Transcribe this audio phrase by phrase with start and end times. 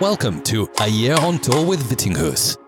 [0.00, 2.58] Welcome to A Year on Tour with Vittinghus.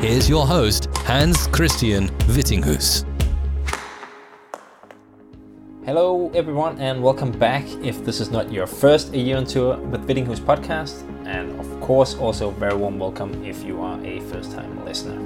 [0.00, 3.04] Here's your host, Hans Christian Vittinghus.
[5.84, 7.64] Hello, everyone, and welcome back.
[7.82, 11.80] If this is not your first A Year on Tour with Vittinghus podcast, and of
[11.80, 15.18] course, also very warm welcome if you are a first time listener.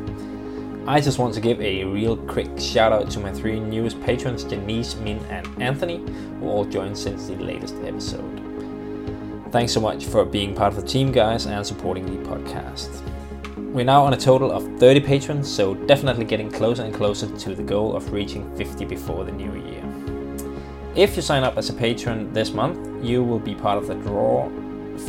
[0.89, 4.43] I just want to give a real quick shout out to my three newest patrons,
[4.43, 5.99] Denise, Min, and Anthony,
[6.41, 8.41] who all joined since the latest episode.
[9.53, 12.89] Thanks so much for being part of the team, guys, and supporting the podcast.
[13.59, 17.55] We're now on a total of 30 patrons, so definitely getting closer and closer to
[17.55, 19.85] the goal of reaching 50 before the new year.
[20.95, 23.95] If you sign up as a patron this month, you will be part of the
[23.97, 24.49] draw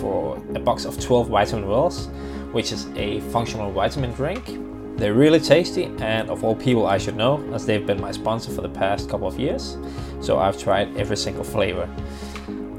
[0.02, 2.08] for a box of 12 vitamin wells,
[2.52, 4.69] which is a functional vitamin drink.
[5.00, 8.52] They're really tasty, and of all people, I should know, as they've been my sponsor
[8.52, 9.78] for the past couple of years,
[10.20, 11.90] so I've tried every single flavor.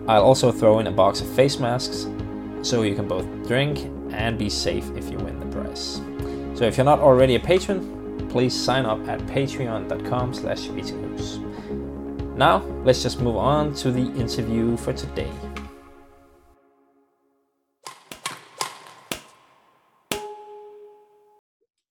[0.06, 2.06] I'll also throw in a box of face masks
[2.60, 6.02] so you can both drink and be safe if you win the prize.
[6.54, 10.68] So if you're not already a patron, please sign up at patreon.com slash
[12.36, 15.30] Now, let's just move on to the interview for today.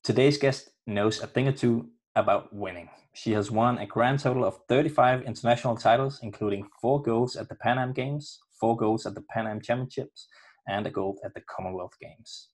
[0.10, 2.90] Today's guest knows a thing or two about winning.
[3.14, 7.54] She has won a grand total of 35 international titles, including four golds at the
[7.54, 10.28] Pan Am Games, four golds at the Pan Am Championships,
[10.68, 12.50] and a gold at the Commonwealth Games.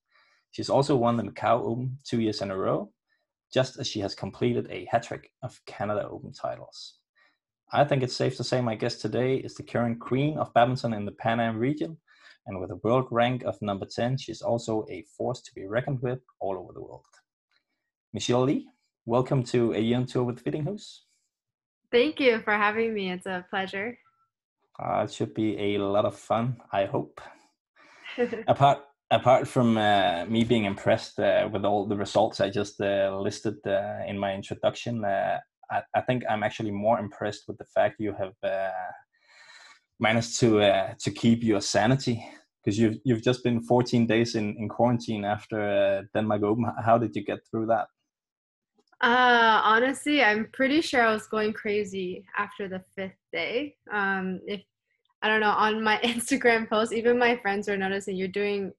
[0.51, 2.91] She's also won the Macau Open two years in a row,
[3.53, 6.95] just as she has completed a hat trick of Canada Open titles.
[7.71, 10.91] I think it's safe to say my guest today is the current queen of badminton
[10.91, 11.99] in the Pan Am region,
[12.47, 16.01] and with a world rank of number 10, she's also a force to be reckoned
[16.01, 17.05] with all over the world.
[18.15, 18.65] Michelle Li,
[19.05, 21.01] welcome to a young tour with Vittinghus.
[21.91, 23.11] Thank you for having me.
[23.11, 23.97] It's a pleasure.
[24.79, 27.19] Uh, it should be a lot of fun, I hope.
[28.47, 28.79] apart
[29.11, 33.57] apart from uh, me being impressed uh, with all the results I just uh, listed
[33.67, 37.99] uh, in my introduction, uh, I, I, think I'm actually more impressed with the fact
[37.99, 38.91] you have uh,
[39.99, 40.49] managed to
[40.97, 42.25] to keep your sanity
[42.63, 46.71] because you've you've just been 14 days in, in quarantine after Denmark Open.
[46.85, 47.87] How did you get through that?
[49.05, 53.75] Uh, honestly, I'm pretty sure I was going crazy after the fifth day.
[53.93, 54.63] Um, if
[55.21, 58.73] I don't know, on my Instagram post, even my friends are noticing you're doing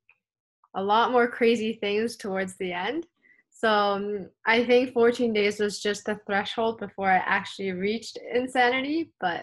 [0.74, 3.06] a lot more crazy things towards the end.
[3.50, 9.12] So um, I think 14 days was just the threshold before I actually reached insanity.
[9.20, 9.42] But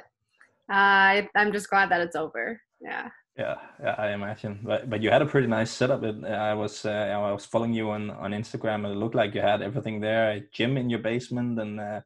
[0.69, 2.59] uh, I, I'm just glad that it's over.
[2.81, 3.07] Yeah.
[3.37, 3.55] Yeah,
[3.97, 4.59] I imagine.
[4.63, 6.03] But but you had a pretty nice setup.
[6.03, 9.33] It, I was uh, I was following you on on Instagram, and it looked like
[9.33, 10.31] you had everything there.
[10.31, 12.01] A gym in your basement, and uh,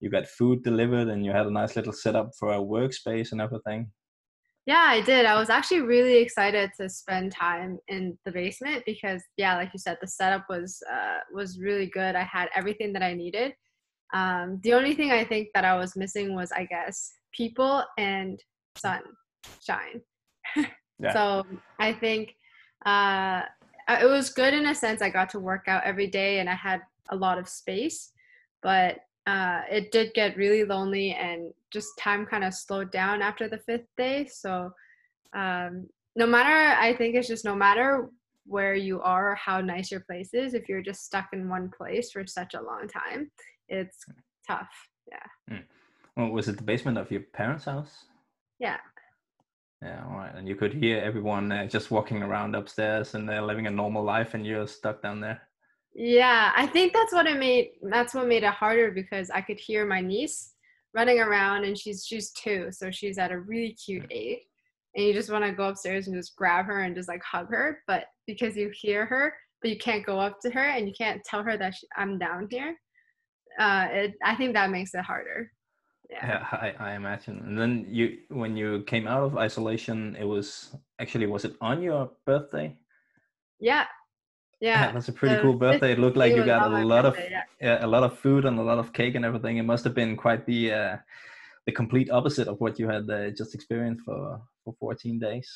[0.00, 3.40] you got food delivered, and you had a nice little setup for a workspace and
[3.40, 3.90] everything.
[4.66, 5.24] Yeah, I did.
[5.24, 9.78] I was actually really excited to spend time in the basement because, yeah, like you
[9.78, 12.16] said, the setup was uh, was really good.
[12.16, 13.54] I had everything that I needed.
[14.12, 18.38] Um, the only thing I think that I was missing was, I guess, people and
[18.76, 20.02] sunshine.
[20.98, 21.12] yeah.
[21.12, 21.44] So
[21.78, 22.34] I think
[22.84, 23.42] uh,
[23.88, 25.02] it was good in a sense.
[25.02, 28.12] I got to work out every day and I had a lot of space,
[28.62, 33.48] but uh, it did get really lonely and just time kind of slowed down after
[33.48, 34.26] the fifth day.
[34.26, 34.70] So
[35.34, 38.08] um, no matter, I think it's just no matter
[38.46, 41.70] where you are or how nice your place is, if you're just stuck in one
[41.76, 43.30] place for such a long time,
[43.68, 44.04] it's
[44.46, 44.68] tough.
[45.10, 45.56] Yeah.
[45.56, 45.64] Mm.
[46.16, 48.04] Well, was it the basement of your parents' house?
[48.58, 48.78] Yeah.
[49.82, 50.34] Yeah, all right.
[50.34, 54.02] And you could hear everyone uh, just walking around upstairs and they're living a normal
[54.02, 55.42] life, and you're stuck down there.
[55.94, 57.72] Yeah, I think that's what it made.
[57.82, 60.52] That's what made it harder because I could hear my niece
[60.94, 64.12] running around, and she's she's two, so she's at a really cute mm.
[64.12, 64.38] age,
[64.94, 67.48] and you just want to go upstairs and just grab her and just like hug
[67.50, 70.94] her, but because you hear her, but you can't go up to her and you
[70.96, 72.76] can't tell her that she, I'm down here.
[73.58, 75.50] Uh, it, I think that makes it harder.
[76.08, 76.26] Yeah.
[76.26, 77.42] yeah, I, I imagine.
[77.46, 81.82] And then you, when you came out of isolation, it was actually was it on
[81.82, 82.76] your birthday?
[83.58, 83.86] Yeah,
[84.60, 85.92] yeah, that's a pretty cool birthday.
[85.92, 87.42] It looked like you got a lot birthday, of yeah.
[87.60, 87.84] yeah.
[87.84, 89.58] a lot of food and a lot of cake and everything.
[89.58, 90.96] It must have been quite the uh,
[91.66, 95.48] the complete opposite of what you had uh, just experienced for for 14 days.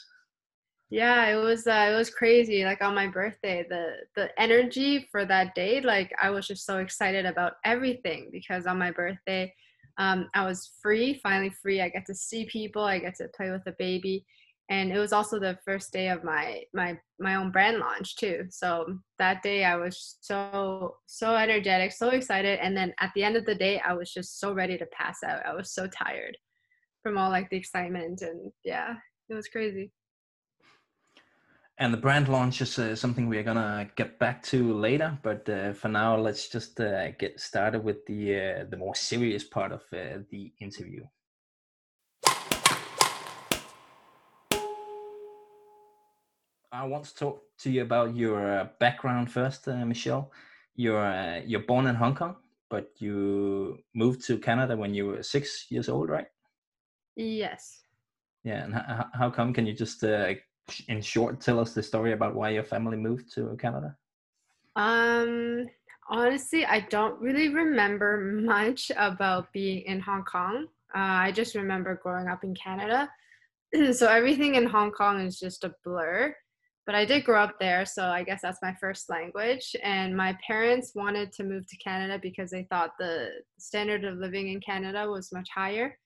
[0.91, 2.65] Yeah, it was uh, it was crazy.
[2.65, 6.79] Like on my birthday, the the energy for that day, like I was just so
[6.79, 9.55] excited about everything because on my birthday,
[10.01, 11.81] um, I was free, finally free.
[11.81, 12.83] I get to see people.
[12.83, 14.25] I get to play with the baby
[14.69, 18.45] and it was also the first day of my my my own brand launch too
[18.51, 18.87] so
[19.19, 23.45] that day i was so so energetic so excited and then at the end of
[23.47, 26.37] the day i was just so ready to pass out i was so tired
[27.03, 28.95] from all like the excitement and yeah,
[29.29, 29.93] it was crazy.
[31.81, 35.73] And the brand launch is uh, something we're gonna get back to later, but uh,
[35.73, 39.81] for now, let's just uh, get started with the uh, the more serious part of
[39.91, 41.03] uh, the interview.
[46.71, 50.33] I want to talk to you about your uh, background first, Michelle.
[50.77, 52.37] You're you're born in Hong Kong,
[52.69, 56.29] but you moved to Canada when you were six years old, right?
[57.17, 57.85] Yes.
[58.45, 59.55] Yeah, and how, how come?
[59.55, 60.05] Can you just
[60.89, 63.97] in short tell us the story about why your family moved to Canada?
[64.77, 65.67] Um,
[66.09, 70.67] honestly, I don't really remember much about being in Hong Kong.
[70.95, 73.09] Uh, I just remember growing up in Canada.
[73.93, 76.35] so everything in Hong Kong is just a blur.
[76.87, 79.77] But I did grow up there, so I guess that's my first language.
[79.83, 83.29] And my parents wanted to move to Canada because they thought the
[83.59, 85.97] standard of living in Canada was much higher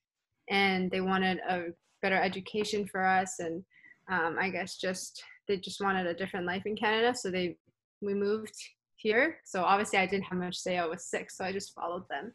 [0.51, 1.67] and they wanted a
[2.03, 3.65] better education for us and
[4.09, 7.57] um, I guess just they just wanted a different life in Canada, so they
[8.01, 8.55] we moved
[8.97, 9.39] here.
[9.45, 10.79] So obviously I didn't have much say.
[10.79, 12.33] I was sick, so I just followed them.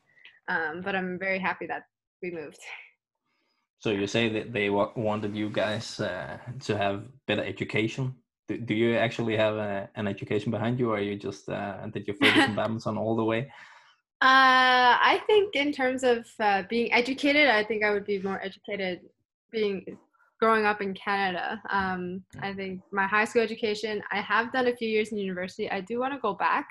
[0.47, 1.83] Um, but I'm very happy that
[2.21, 2.59] we moved.
[3.79, 8.13] So you say that they wanted you guys uh, to have better education.
[8.47, 12.07] Do, do you actually have a, an education behind you, or you just uh, did
[12.07, 13.51] you focus on badminton all the way?
[14.21, 18.41] Uh, I think in terms of uh, being educated, I think I would be more
[18.43, 18.99] educated
[19.49, 19.97] being
[20.39, 21.61] growing up in Canada.
[21.69, 22.43] Um, mm.
[22.43, 25.69] I think my high school education, I have done a few years in university.
[25.69, 26.67] I do want to go back.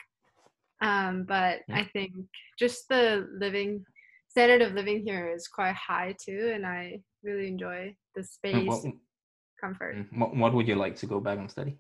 [0.81, 2.12] Um, but I think
[2.59, 3.85] just the living
[4.29, 8.85] standard of living here is quite high too, and I really enjoy the space, what,
[9.61, 9.97] comfort.
[9.97, 11.76] Mm, what, what would you like to go back and study?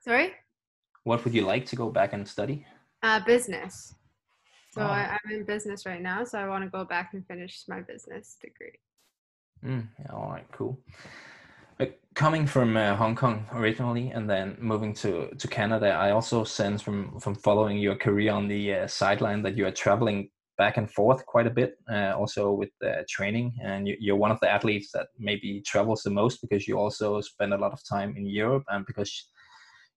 [0.00, 0.32] Sorry.
[1.04, 2.64] What would you like to go back and study?
[3.02, 3.94] Uh, business.
[4.72, 4.86] So oh.
[4.86, 7.80] I, I'm in business right now, so I want to go back and finish my
[7.80, 8.78] business degree.
[9.64, 10.78] Mm, yeah, all right, cool.
[12.14, 16.82] Coming from uh, Hong Kong originally, and then moving to to Canada, I also sense
[16.82, 20.90] from from following your career on the uh, sideline that you are traveling back and
[20.90, 24.50] forth quite a bit, uh, also with uh, training, and you, are one of the
[24.50, 28.26] athletes that maybe travels the most because you also spend a lot of time in
[28.26, 29.30] Europe, and because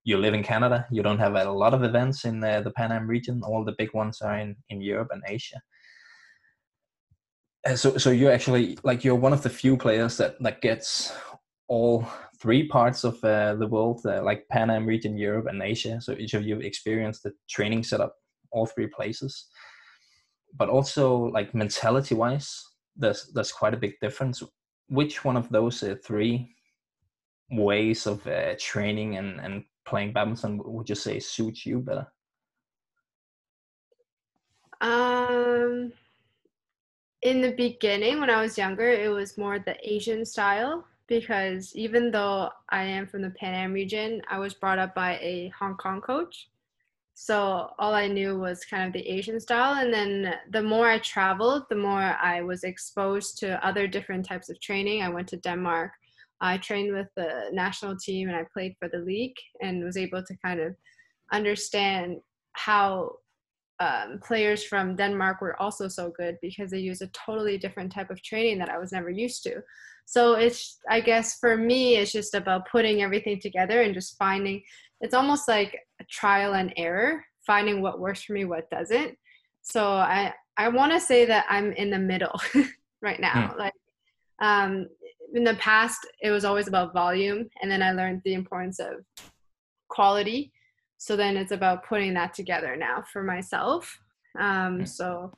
[0.03, 2.91] you live in Canada, you don't have a lot of events in uh, the Pan
[2.91, 3.41] Am region.
[3.43, 5.59] All the big ones are in in Europe and Asia
[7.75, 11.13] so so you're actually like you're one of the few players that that gets
[11.67, 12.05] all
[12.39, 16.01] three parts of uh, the world uh, like pan am region europe and asia.
[16.01, 18.15] So each of you experienced the training setup
[18.51, 19.47] all three places.
[20.57, 22.63] But also like mentality wise
[22.95, 24.43] there's there's quite a big difference.
[24.89, 26.55] Which one of those uh, three
[27.51, 32.07] ways of uh, training and and playing badminton would you say suits you better?
[34.81, 35.93] Um
[37.21, 42.09] in the beginning when i was younger it was more the asian style because even
[42.09, 45.75] though i am from the pan am region i was brought up by a hong
[45.75, 46.47] kong coach.
[47.13, 49.75] So all i knew was kind of the asian style.
[49.75, 54.49] And then the more i traveled the more i was exposed to other different types
[54.49, 55.03] of training.
[55.03, 55.91] I went to denmark.
[56.39, 60.23] I trained with the national team and i played for the league and was able
[60.23, 60.75] to kind of
[61.31, 62.21] understand
[62.53, 63.17] how
[63.81, 68.11] um, players from Denmark were also so good because they use a totally different type
[68.11, 69.61] of training that I was never used to.
[70.05, 74.61] So it's, I guess for me, it's just about putting everything together and just finding,
[74.99, 79.17] it's almost like a trial and error, finding what works for me, what doesn't.
[79.63, 82.39] So I, I want to say that I'm in the middle
[83.01, 83.53] right now.
[83.53, 83.57] Mm.
[83.57, 83.73] Like,
[84.41, 84.87] um,
[85.33, 89.05] in the past, it was always about volume, and then I learned the importance of
[89.87, 90.51] quality
[91.01, 93.99] so then it's about putting that together now for myself.
[94.39, 95.33] Um, so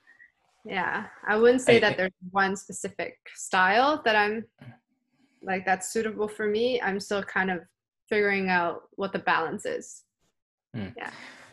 [0.65, 4.46] yeah i wouldn't say that there's one specific style that i'm
[5.43, 6.82] like that's suitable for me.
[6.82, 7.60] I'm still kind of
[8.10, 10.03] figuring out what the balance is.
[10.75, 10.93] Mm.
[10.98, 11.12] yeah.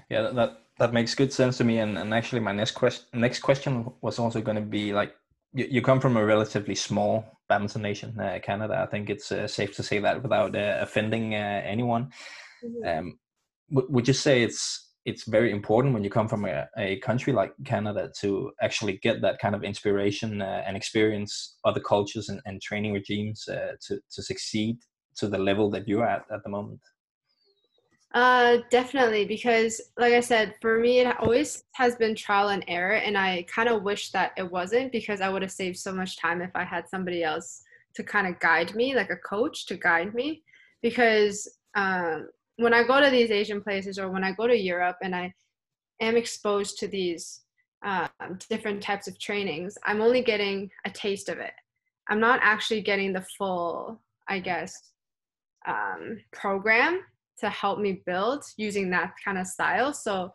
[0.08, 1.78] Yeah that that makes good sense to me.
[1.78, 5.14] And, and actually my next question next question was also going to be like
[5.52, 8.80] you, you come from a relatively small badminton nation uh, canada.
[8.80, 12.10] I think it's uh, safe to say that without uh, offending uh, anyone.
[12.64, 12.98] Mm-hmm.
[12.98, 13.18] um,
[13.70, 17.52] would you say it's it's very important when you come from a, a country like
[17.64, 22.60] Canada to actually get that kind of inspiration uh, and experience other cultures and, and
[22.60, 24.76] training regimes uh, to, to succeed
[25.16, 26.80] to the level that you're at at the moment?
[28.12, 32.96] Uh, definitely, because like I said, for me, it always has been trial and error,
[32.96, 36.18] and I kind of wish that it wasn't because I would have saved so much
[36.18, 37.62] time if I had somebody else
[37.94, 40.42] to kind of guide me, like a coach to guide me.
[40.82, 42.28] Because um,
[42.60, 45.32] when I go to these Asian places or when I go to Europe and I
[46.02, 47.40] am exposed to these
[47.82, 48.10] um,
[48.50, 51.54] different types of trainings, I'm only getting a taste of it.
[52.08, 53.98] I'm not actually getting the full,
[54.28, 54.74] I guess,
[55.66, 57.00] um, program
[57.38, 59.94] to help me build using that kind of style.
[59.94, 60.30] So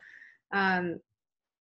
[0.51, 0.99] um,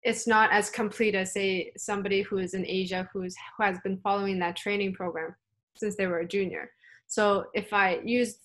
[0.02, 3.98] it's not as complete as say somebody who is in Asia who's who has been
[3.98, 5.36] following that training program
[5.76, 6.72] since they were a junior.
[7.08, 8.38] So if I use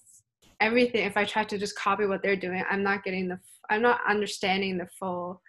[0.60, 3.38] everything, if I try to just copy what they're doing, I'm not getting the
[3.70, 5.42] I'm not understanding the full,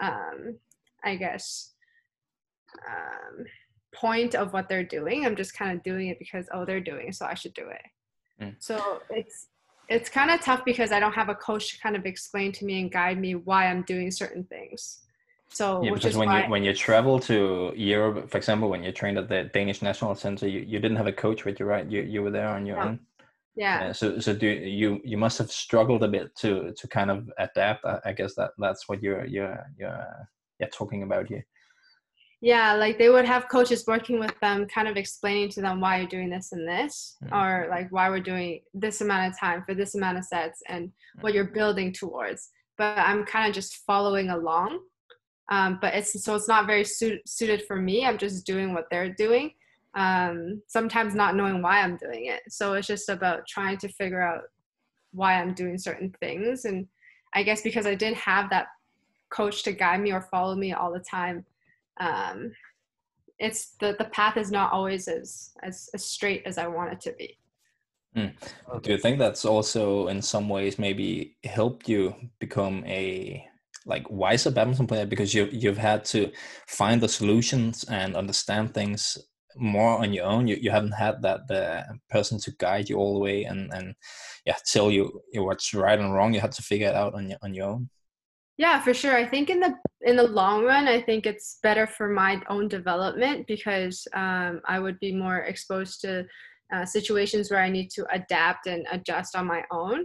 [0.00, 0.56] um,
[1.04, 1.72] I guess,
[2.88, 3.44] um,
[3.94, 5.26] point of what they're doing.
[5.26, 7.68] I'm just kind of doing it because oh they're doing it, so I should do
[7.68, 8.44] it.
[8.44, 8.54] Mm.
[8.58, 9.48] So it's
[9.88, 12.64] it's kind of tough because I don't have a coach to kind of explain to
[12.64, 15.00] me and guide me why I'm doing certain things.
[15.48, 19.16] So yeah, because when you when you travel to Europe, for example, when you trained
[19.16, 21.86] at the Danish National Center, you, you didn't have a coach with you, right?
[21.88, 22.98] You you were there on your own.
[23.56, 23.92] Yeah.
[23.92, 27.84] so so do you you must have struggled a bit to to kind of adapt.
[27.84, 30.28] I, I guess that that's what you're you're you're
[30.60, 31.46] yeah talking about here.
[32.42, 35.98] Yeah, like they would have coaches working with them, kind of explaining to them why
[35.98, 37.34] you're doing this and this, mm-hmm.
[37.34, 40.88] or like why we're doing this amount of time for this amount of sets and
[40.88, 41.22] mm-hmm.
[41.22, 42.50] what you're building towards.
[42.76, 44.80] But I'm kind of just following along
[45.50, 48.86] um, but it's so it's not very su- suited for me i'm just doing what
[48.90, 49.52] they're doing
[49.96, 52.42] um, sometimes not knowing why i'm doing it.
[52.48, 54.42] So it's just about trying to figure out
[55.12, 56.64] why i'm doing certain things.
[56.64, 56.86] And
[57.34, 58.66] i guess because i didn't have that
[59.30, 61.44] coach to guide me or follow me all the time
[61.98, 62.52] um,
[63.38, 67.00] it's the the path is not always as as, as straight as i want it
[67.00, 67.36] to be.
[68.16, 68.32] Mm.
[68.82, 73.46] do you think that's also in some ways maybe helped you become a
[73.84, 75.04] like wiser badminton player?
[75.04, 76.32] Because you you've had to
[76.66, 79.18] find the solutions and understand things
[79.56, 80.46] more on your own.
[80.46, 83.94] You you haven't had that the person to guide you all the way and and
[84.44, 86.34] yeah tell you, you what's right and wrong.
[86.34, 87.90] You had to figure it out on your on your own.
[88.58, 89.14] Yeah, for sure.
[89.14, 92.68] I think in the in the long run, I think it's better for my own
[92.68, 96.26] development because um, I would be more exposed to
[96.74, 100.04] uh, situations where I need to adapt and adjust on my own.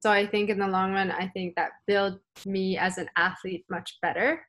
[0.00, 3.64] So I think in the long run, I think that built me as an athlete
[3.70, 4.46] much better.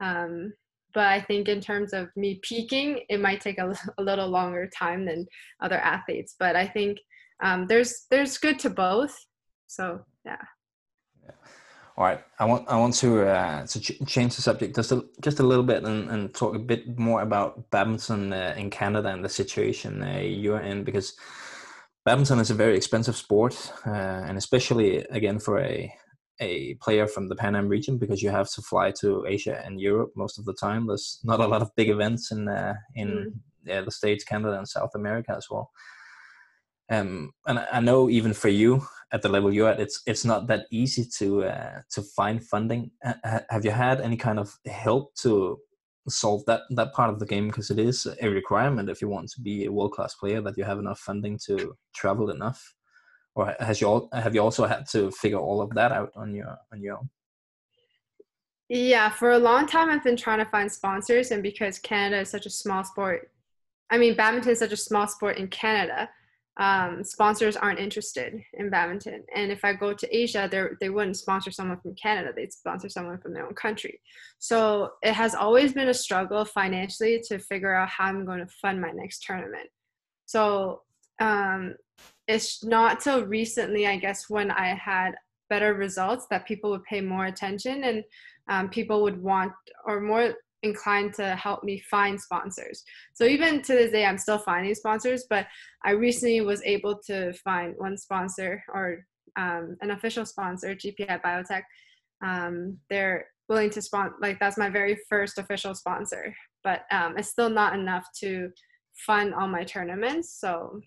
[0.00, 0.52] Um,
[0.94, 4.68] but I think in terms of me peaking, it might take a, a little longer
[4.76, 5.26] time than
[5.60, 6.34] other athletes.
[6.38, 6.98] But I think
[7.42, 9.16] um, there's there's good to both.
[9.66, 10.36] So yeah.
[11.22, 11.30] yeah.
[11.96, 15.04] All right, I want I want to uh, to ch- change the subject just a,
[15.20, 19.08] just a little bit and, and talk a bit more about badminton uh, in Canada
[19.08, 21.14] and the situation uh, you're in because
[22.04, 25.92] badminton is a very expensive sport, uh, and especially again for a
[26.40, 29.80] a player from the Pan Am region because you have to fly to Asia and
[29.80, 30.86] Europe most of the time.
[30.86, 33.32] There's not a lot of big events in uh, in
[33.64, 33.84] mm.
[33.84, 35.70] the States, Canada, and South America as well.
[36.90, 38.82] Um, and I know even for you
[39.12, 42.90] at the level you're at, it's it's not that easy to uh, to find funding.
[43.50, 45.58] have you had any kind of help to
[46.08, 49.28] solve that that part of the game because it is a requirement if you want
[49.28, 52.74] to be a world class player that you have enough funding to travel enough
[53.34, 56.34] or has you all have you also had to figure all of that out on
[56.34, 57.08] your on your own
[58.68, 62.30] yeah for a long time i've been trying to find sponsors and because canada is
[62.30, 63.30] such a small sport
[63.90, 66.08] i mean badminton is such a small sport in canada
[66.60, 69.24] um, sponsors aren't interested in badminton.
[69.34, 72.32] And if I go to Asia, they they wouldn't sponsor someone from Canada.
[72.36, 73.98] They'd sponsor someone from their own country.
[74.38, 78.52] So it has always been a struggle financially to figure out how I'm going to
[78.60, 79.70] fund my next tournament.
[80.26, 80.82] So
[81.18, 81.76] um,
[82.30, 85.12] it's not till recently, I guess, when I had
[85.48, 88.04] better results that people would pay more attention and
[88.48, 89.52] um, people would want
[89.84, 92.84] or more inclined to help me find sponsors.
[93.14, 95.46] So even to this day, I'm still finding sponsors, but
[95.84, 99.06] I recently was able to find one sponsor or
[99.36, 101.62] um, an official sponsor, GPI Biotech.
[102.24, 107.30] Um, they're willing to sponsor, like that's my very first official sponsor, but um, it's
[107.30, 108.50] still not enough to
[109.06, 110.38] fund all my tournaments.
[110.38, 110.80] So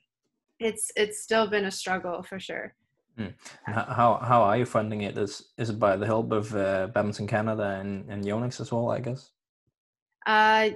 [0.60, 2.76] it's it's still been a struggle for sure.
[3.18, 3.34] Mm.
[3.66, 5.18] How how are you funding it?
[5.18, 8.90] Is is it by the help of uh, Badminton Canada and and Yonex as well?
[8.90, 9.32] I guess.
[10.26, 10.70] Uh,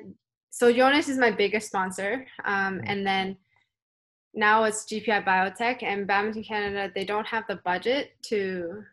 [0.49, 2.83] so Yonex is my biggest sponsor, um, mm.
[2.85, 3.37] and then
[4.33, 6.91] now it's GPI Biotech and Badminton Canada.
[6.93, 8.83] They don't have the budget to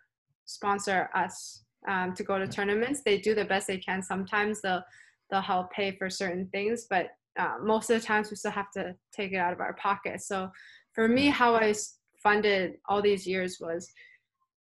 [0.46, 2.50] sponsor us um, to go to mm.
[2.50, 3.02] tournaments.
[3.04, 4.02] They do the best they can.
[4.02, 4.82] Sometimes they'll
[5.30, 8.70] they'll help pay for certain things, but uh, most of the times we still have
[8.72, 10.22] to take it out of our pocket.
[10.22, 10.50] So
[10.92, 11.74] for me, how I
[12.22, 13.90] funded all these years was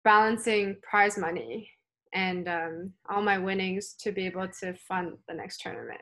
[0.04, 1.70] balancing prize money
[2.12, 6.00] and um, all my winnings to be able to fund the next tournament.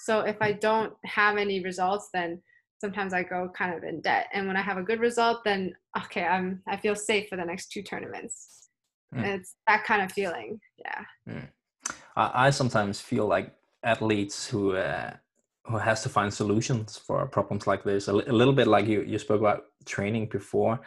[0.00, 2.40] So if I don't have any results, then
[2.80, 4.26] sometimes I go kind of in debt.
[4.32, 7.44] And when I have a good result, then okay, I'm I feel safe for the
[7.44, 8.68] next two tournaments.
[9.14, 9.24] Mm.
[9.24, 10.60] It's that kind of feeling.
[10.78, 11.04] Yeah.
[11.28, 11.48] Mm.
[12.16, 13.52] I, I, sometimes feel like
[13.82, 15.14] athletes who uh,
[15.68, 18.08] who has to find solutions for problems like this.
[18.08, 20.80] A, a little bit like you you spoke about training before,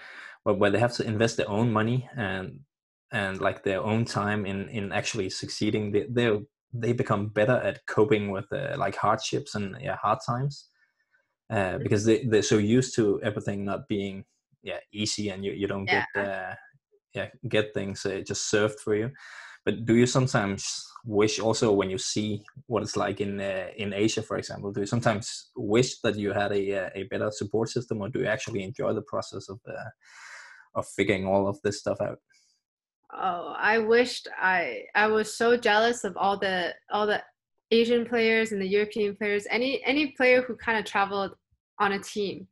[0.46, 2.60] but where they have to invest their own money and
[3.12, 5.92] and like their own time in in actually succeeding.
[5.92, 6.40] They they
[6.74, 10.70] they become better at coping with uh, like hardships and yeah, hard times
[11.52, 14.24] uh, because they they're so used to everything not being
[14.64, 16.06] yeah easy and you you don't yeah.
[16.16, 16.56] get uh,
[17.14, 19.12] yeah get things uh, just served for you.
[19.66, 23.94] But do you sometimes wish also when you see what it's like in uh, in
[23.94, 27.70] Asia, for example, do you sometimes wish that you had a uh, a better support
[27.70, 29.90] system, or do you actually enjoy the process of uh,
[30.76, 32.20] of figuring all of this stuff out?
[33.14, 37.22] Oh, I wished I I was so jealous of all the all the
[37.72, 39.48] Asian players and the European players.
[39.50, 41.36] Any any player who kind of traveled
[41.80, 42.48] on a team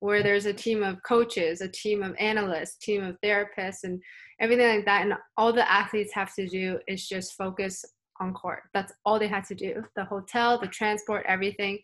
[0.00, 4.02] where there's a team of coaches, a team of analysts, team of therapists, and
[4.40, 5.02] everything like that.
[5.02, 7.84] And all the athletes have to do is just focus
[8.20, 8.62] on court.
[8.74, 9.82] That's all they had to do.
[9.96, 11.78] The hotel, the transport, everything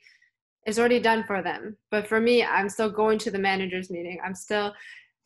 [0.66, 1.76] is already done for them.
[1.90, 4.18] But for me, I'm still going to the managers meeting.
[4.24, 4.72] I'm still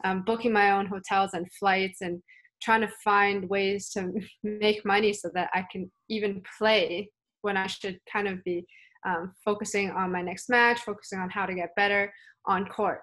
[0.05, 2.23] um, booking my own hotels and flights and
[2.63, 7.11] trying to find ways to make money so that I can even play
[7.43, 8.67] when I should kind of be
[9.07, 12.13] um, focusing on my next match, focusing on how to get better
[12.47, 13.01] on court.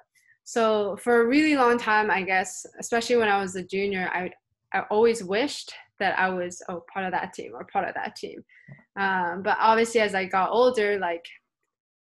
[0.48, 4.32] So for a really long time, I guess, especially when I was a junior, I
[4.74, 8.16] I always wished that I was oh part of that team or part of that
[8.16, 8.46] team.
[8.98, 11.26] Um, but obviously, as I got older, like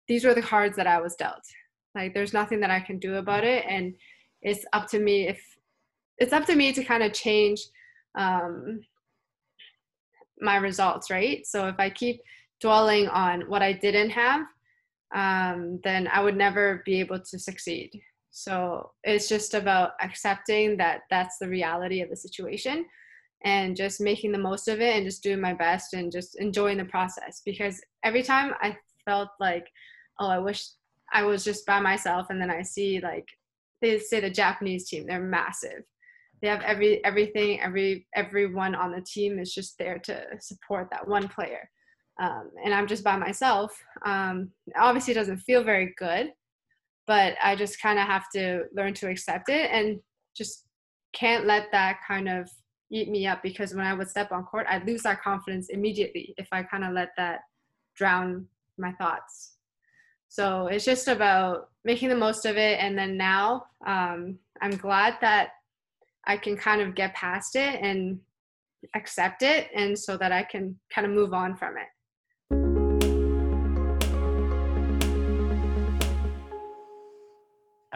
[0.08, 1.44] these were the cards that I was dealt.
[1.94, 3.94] Like there's nothing that I can do about it, and
[4.40, 5.38] it's up to me if
[6.16, 7.60] it's up to me to kind of change
[8.14, 8.80] um,
[10.40, 11.46] my results, right?
[11.46, 12.22] So if I keep
[12.58, 14.46] dwelling on what I didn't have,
[15.14, 18.00] um, then I would never be able to succeed.
[18.30, 22.86] So it's just about accepting that that's the reality of the situation
[23.44, 26.78] and just making the most of it and just doing my best and just enjoying
[26.78, 27.42] the process.
[27.44, 29.66] Because every time I felt like,
[30.18, 30.66] oh, I wish
[31.12, 33.26] I was just by myself, and then I see like
[33.80, 35.82] they say the Japanese team, they're massive.
[36.40, 41.08] They have every everything, every everyone on the team is just there to support that
[41.08, 41.68] one player.
[42.20, 43.72] Um, and I'm just by myself.
[44.04, 46.32] Um, obviously, it doesn't feel very good,
[47.10, 49.98] but I just kind of have to learn to accept it and
[50.32, 50.66] just
[51.12, 52.48] can't let that kind of
[52.92, 56.34] eat me up because when I would step on court, I'd lose that confidence immediately
[56.38, 57.40] if I kind of let that
[57.96, 58.46] drown
[58.78, 59.56] my thoughts.
[60.28, 62.78] So it's just about making the most of it.
[62.78, 65.48] And then now um, I'm glad that
[66.28, 68.20] I can kind of get past it and
[68.94, 71.88] accept it, and so that I can kind of move on from it.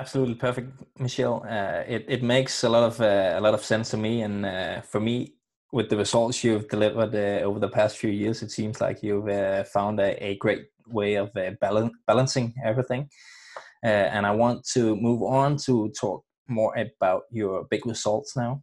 [0.05, 1.43] Absolutely perfect, Michelle.
[1.49, 4.45] Uh, it it makes a lot of uh, a lot of sense to me, and
[4.45, 5.33] uh, for me,
[5.73, 9.29] with the results you've delivered uh, over the past few years, it seems like you've
[9.29, 13.09] uh, found a, a, great way of uh, balance, balancing everything.
[13.83, 18.63] and I want to move on to talk more about your big results now.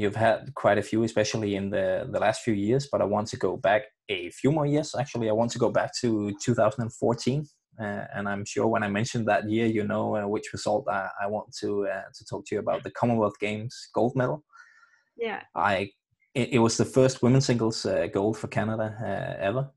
[0.00, 3.28] you've had quite a few, especially in the the last few years, but I want
[3.32, 4.94] to go back a few more years.
[4.94, 7.46] Actually, I want to go back to 2014
[7.80, 11.08] uh, and I'm sure when I mentioned that year, you know uh, which result I,
[11.22, 14.44] I want to uh, to talk to you about the Commonwealth Games gold medal.
[15.16, 15.90] Yeah, I
[16.34, 19.70] it, it was the first women's singles uh, gold for Canada uh, ever.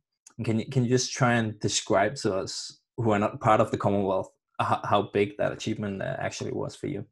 [0.44, 3.72] Can you can you just try and describe to us who are not part of
[3.72, 7.06] the Commonwealth how, how big that achievement uh, actually was for you?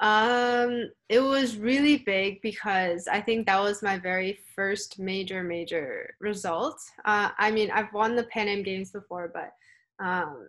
[0.00, 6.14] Um, it was really big because I think that was my very first major, major
[6.20, 6.80] result.
[7.04, 9.52] Uh, I mean, I've won the Pan Am Games before, but
[10.04, 10.48] um,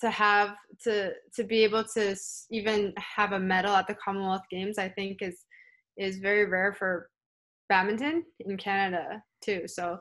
[0.00, 2.16] to have to to be able to
[2.50, 5.44] even have a medal at the Commonwealth Games, I think is
[5.98, 7.10] is very rare for
[7.68, 9.64] badminton in Canada too.
[9.66, 9.98] So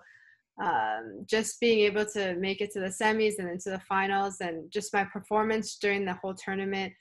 [0.64, 4.72] um, just being able to make it to the semis and into the finals, and
[4.72, 6.94] just my performance during the whole tournament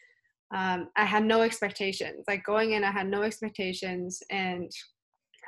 [0.54, 2.24] um, I had no expectations.
[2.28, 4.70] Like going in, I had no expectations, and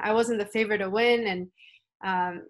[0.01, 1.27] I wasn't the favorite to win.
[1.29, 1.49] And
[2.05, 2.43] um,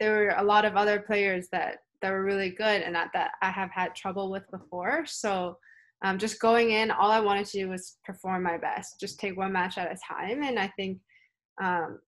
[0.00, 3.32] there were a lot of other players that that were really good, and that that
[3.42, 5.04] I have had trouble with before.
[5.04, 5.58] So
[6.02, 9.36] um, just going in, all I wanted to do was perform my best, just take
[9.36, 10.42] one match at a time.
[10.42, 10.98] And I think
[11.62, 11.98] um,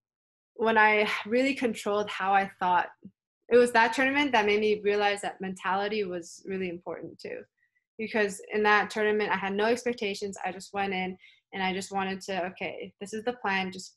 [0.55, 2.87] when I really controlled how I thought,
[3.49, 7.41] it was that tournament that made me realize that mentality was really important too
[8.03, 10.37] because in that tournament I had no expectations.
[10.45, 11.17] I just went in
[11.53, 13.95] and I just wanted to, okay, this is the plan, just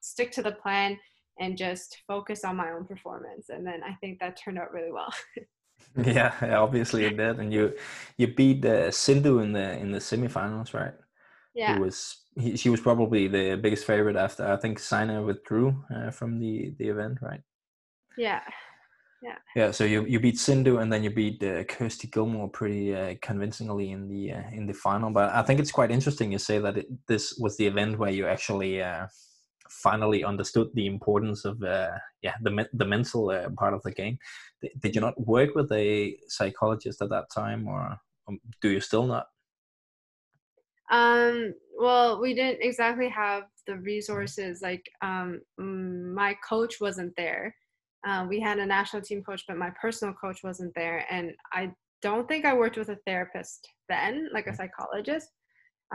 [0.00, 0.98] stick to the plan
[1.38, 3.48] and just focus on my own performance.
[3.48, 5.12] And then I think that turned out really well.
[6.04, 7.38] yeah, obviously it did.
[7.38, 7.74] And you
[8.18, 10.94] you beat uh, Sindhu in the in the semifinals, right?
[11.54, 11.78] Yeah.
[11.78, 16.38] Was he, she was probably the biggest favorite after I think Saina withdrew uh, from
[16.38, 17.40] the the event, right?
[18.18, 18.42] Yeah.
[19.22, 19.36] Yeah.
[19.54, 19.70] Yeah.
[19.70, 23.90] So you, you beat Sindhu and then you beat uh, Kirsty Gilmour pretty uh, convincingly
[23.90, 25.10] in the uh, in the final.
[25.10, 28.10] But I think it's quite interesting you say that it, this was the event where
[28.10, 29.06] you actually uh,
[29.68, 31.90] finally understood the importance of uh,
[32.22, 34.18] yeah the the mental uh, part of the game.
[34.80, 39.06] Did you not work with a psychologist at that time, or um, do you still
[39.06, 39.26] not?
[40.90, 44.60] Um, well, we didn't exactly have the resources.
[44.60, 47.54] Like, um, my coach wasn't there.
[48.06, 51.72] Uh, we had a national team coach, but my personal coach wasn't there, and I
[52.02, 55.28] don't think I worked with a therapist then, like a psychologist.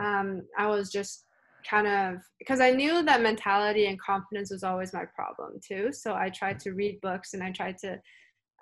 [0.00, 1.24] Um, I was just
[1.68, 5.92] kind of because I knew that mentality and confidence was always my problem too.
[5.92, 7.98] So I tried to read books and I tried to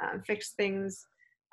[0.02, 1.04] um, fix things,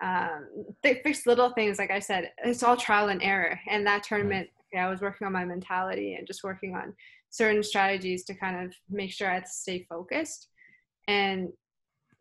[0.02, 0.48] um,
[0.84, 1.78] th- fix little things.
[1.78, 3.60] Like I said, it's all trial and error.
[3.70, 6.94] And that tournament, yeah, I was working on my mentality and just working on
[7.30, 10.48] certain strategies to kind of make sure I stay focused.
[11.08, 11.50] And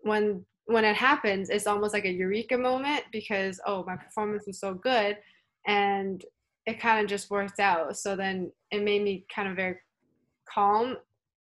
[0.03, 4.61] when when it happens, it's almost like a eureka moment because oh, my performance was
[4.61, 5.19] so good,
[5.67, 6.25] and
[6.67, 7.97] it kind of just worked out.
[7.97, 9.77] So then it made me kind of very
[10.53, 10.97] calm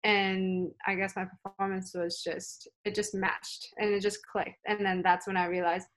[0.03, 4.59] and I guess my performance was just it just matched and it just clicked.
[4.65, 5.87] And then that's when I realized,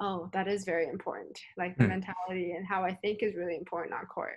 [0.00, 1.38] oh, that is very important.
[1.56, 1.88] Like the mm.
[1.88, 4.36] mentality and how I think is really important on court.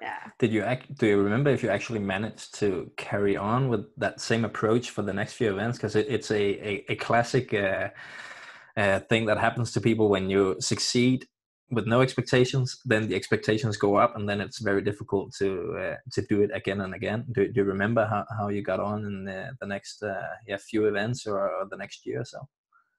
[0.00, 0.18] Yeah.
[0.38, 4.20] Did you act, do you remember if you actually managed to carry on with that
[4.20, 5.76] same approach for the next few events?
[5.78, 7.88] Because it, it's a, a, a classic uh,
[8.76, 11.26] uh, thing that happens to people when you succeed
[11.70, 15.96] with no expectations, then the expectations go up, and then it's very difficult to uh,
[16.12, 17.24] to do it again and again.
[17.32, 20.56] Do, do you remember how, how you got on in the, the next uh, yeah
[20.56, 22.40] few events or, or the next year or so?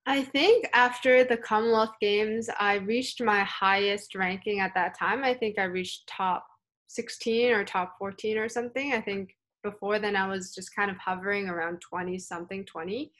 [0.06, 5.24] I think after the Commonwealth Games, I reached my highest ranking at that time.
[5.24, 6.46] I think I reached top
[6.94, 8.94] 16 or top 14 or something.
[8.94, 13.12] I think before then I was just kind of hovering around 20 something, 20.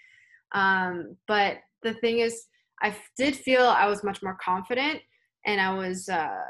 [0.54, 2.46] Um, but the thing is,
[2.82, 5.02] I did feel I was much more confident
[5.46, 6.42] and I was uh,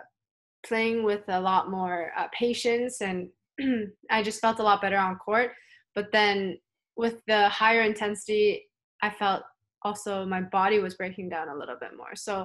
[0.66, 3.30] playing with a lot more uh, patience, and
[4.10, 5.52] I just felt a lot better on court.
[5.96, 6.58] But then
[6.98, 8.68] with the higher intensity,
[9.02, 9.44] I felt
[9.84, 12.16] also my body was breaking down a little bit more.
[12.16, 12.42] So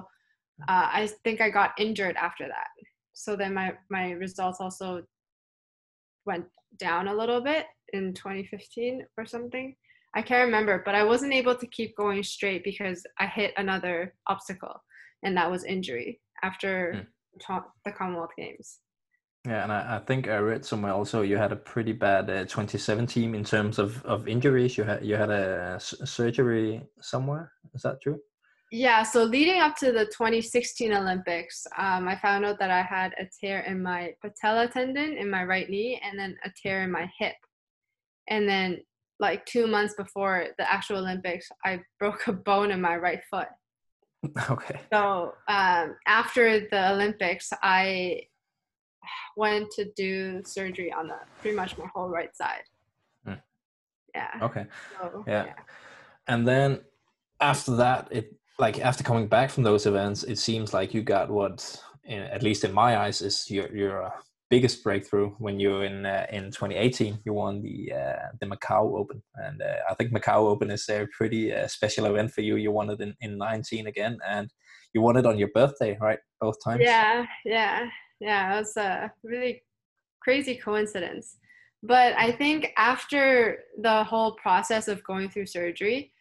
[0.67, 2.67] uh, I think I got injured after that.
[3.17, 5.01] So then my my results also
[6.27, 6.45] went
[6.77, 9.75] down a little bit in 2015 or something.
[10.15, 14.13] I can't remember, but I wasn't able to keep going straight because I hit another
[14.27, 14.83] obstacle,
[15.23, 17.07] and that was injury after
[17.49, 17.63] mm.
[17.85, 18.79] the Commonwealth Games.
[19.45, 22.43] Yeah, and I, I, think I read somewhere also you had a pretty bad uh,
[22.43, 24.77] 2017 in terms of, of injuries.
[24.77, 27.51] You had you had a, a surgery somewhere.
[27.73, 28.19] Is that true?
[28.71, 29.03] Yeah.
[29.03, 33.25] So leading up to the 2016 Olympics, um, I found out that I had a
[33.39, 37.09] tear in my patella tendon in my right knee, and then a tear in my
[37.17, 37.35] hip.
[38.29, 38.81] And then,
[39.19, 43.47] like two months before the actual Olympics, I broke a bone in my right foot.
[44.49, 44.79] Okay.
[44.91, 48.23] So um, after the Olympics, I
[49.37, 52.63] went to do surgery on the pretty much my whole right side.
[53.25, 53.41] Mm.
[54.13, 54.31] Yeah.
[54.41, 54.65] Okay.
[54.99, 55.45] So, yeah.
[55.45, 55.53] yeah.
[56.27, 56.81] And then
[57.39, 61.29] after that, it like after coming back from those events, it seems like you got
[61.29, 64.11] what, at least in my eyes, is your your
[64.49, 69.21] biggest breakthrough when you in uh, in 2018 you won the uh, the Macau Open.
[69.35, 72.55] And uh, I think Macau Open is a pretty uh, special event for you.
[72.55, 74.49] You won it in, in 19 again and
[74.93, 76.19] you won it on your birthday right?
[76.39, 76.81] Both times?
[76.83, 77.87] Yeah yeah
[78.19, 78.55] yeah.
[78.55, 79.63] It was a really
[80.21, 81.37] crazy coincidence.
[81.83, 86.11] But I think after the whole process of going through surgery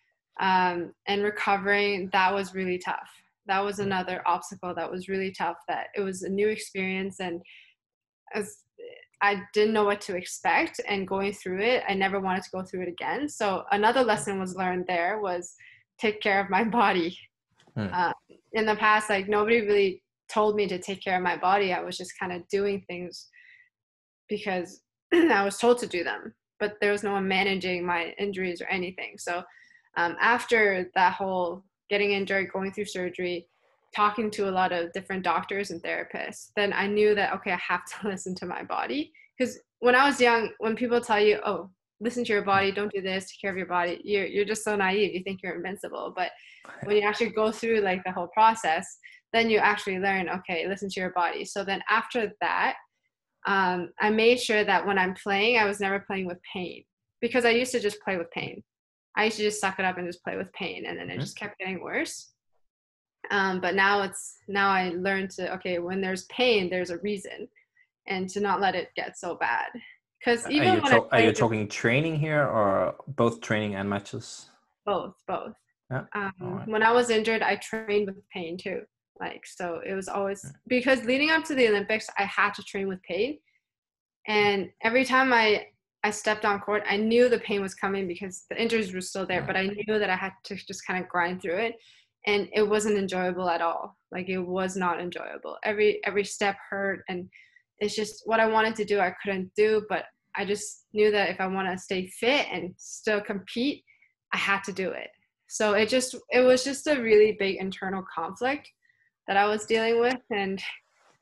[0.41, 3.11] um, and recovering that was really tough
[3.47, 7.41] that was another obstacle that was really tough that it was a new experience and
[8.35, 8.59] as
[9.23, 12.63] I didn't know what to expect and going through it, I never wanted to go
[12.63, 13.29] through it again.
[13.29, 15.55] So another lesson was learned there was
[15.99, 17.19] take care of my body.
[17.75, 17.87] Hmm.
[17.93, 18.13] Uh,
[18.53, 21.73] in the past, like nobody really told me to take care of my body.
[21.73, 23.29] I was just kind of doing things
[24.29, 24.81] because
[25.15, 28.67] I was told to do them, but there was no one managing my injuries or
[28.67, 29.15] anything.
[29.19, 29.43] So
[29.97, 33.47] um, after that whole getting injured, going through surgery,
[33.95, 37.61] talking to a lot of different doctors and therapists, then I knew that, okay, I
[37.69, 39.13] have to listen to my body.
[39.39, 42.93] Because when I was young, when people tell you, oh, listen to your body, don't
[42.93, 45.15] do this, take care of your body, you're, you're just so naive.
[45.15, 46.13] You think you're invincible.
[46.15, 46.31] But
[46.85, 48.99] when you actually go through like the whole process,
[49.33, 51.45] then you actually learn, okay, listen to your body.
[51.45, 52.77] So then after that,
[53.47, 56.83] um, I made sure that when I'm playing, I was never playing with pain
[57.21, 58.63] because I used to just play with pain.
[59.17, 61.21] I used to just suck it up and just play with pain, and then it
[61.21, 62.33] just kept getting worse
[63.31, 67.49] um, but now it's now i learned to okay when there's pain there's a reason
[68.07, 69.67] and to not let it get so bad
[70.19, 74.51] because even are you, to- are you talking training here or both training and matches
[74.85, 75.55] both both
[75.91, 76.05] Yeah.
[76.15, 76.69] Um, right.
[76.69, 78.81] When I was injured, I trained with pain too.
[79.21, 82.89] Like, so it was always because leading up to the Olympics, I had to train
[82.89, 83.39] with pain.
[84.27, 85.69] And every time I,
[86.05, 89.27] I stepped on court, I knew the pain was coming because the injuries were still
[89.27, 91.75] there, but I knew that I had to just kind of grind through it.
[92.27, 93.97] And it wasn't enjoyable at all.
[94.13, 95.57] Like it was not enjoyable.
[95.65, 97.29] Every every step hurt and
[97.79, 100.05] it's just what I wanted to do I couldn't do, but
[100.37, 103.85] I just knew that if I want to stay fit and still compete,
[104.33, 105.09] I had to do it.
[105.49, 108.69] So it just it was just a really big internal conflict
[109.29, 110.61] that I was dealing with and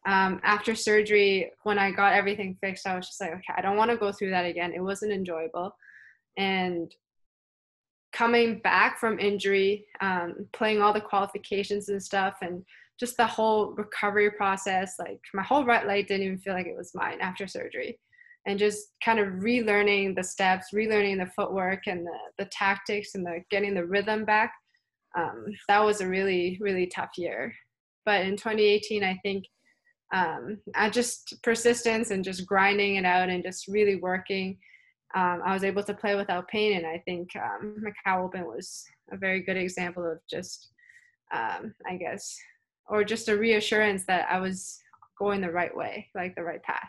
[0.06, 3.76] um, after surgery when I got everything fixed I was just like okay I don't
[3.76, 5.74] want to go through that again it wasn't enjoyable
[6.36, 6.94] and
[8.12, 12.64] coming back from injury um, playing all the qualifications and stuff and
[13.00, 16.76] just the whole recovery process like my whole right leg didn't even feel like it
[16.76, 17.98] was mine after surgery
[18.46, 23.24] and just kind of relearning the steps, relearning the footwork and the, the tactics and
[23.24, 24.52] the getting the rhythm back.
[25.16, 27.54] Um, that was a really, really tough year.
[28.04, 29.44] But in 2018, I think
[30.12, 34.58] um, I just persistence and just grinding it out and just really working.
[35.14, 38.84] Um, I was able to play without pain, and I think um, Macau Open was
[39.12, 40.70] a very good example of just,
[41.32, 42.36] um, I guess,
[42.88, 44.78] or just a reassurance that I was
[45.18, 46.88] going the right way, like the right path.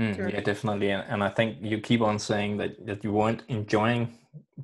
[0.00, 0.90] Mm, yeah, definitely.
[0.90, 4.16] And, and I think you keep on saying that, that you weren't enjoying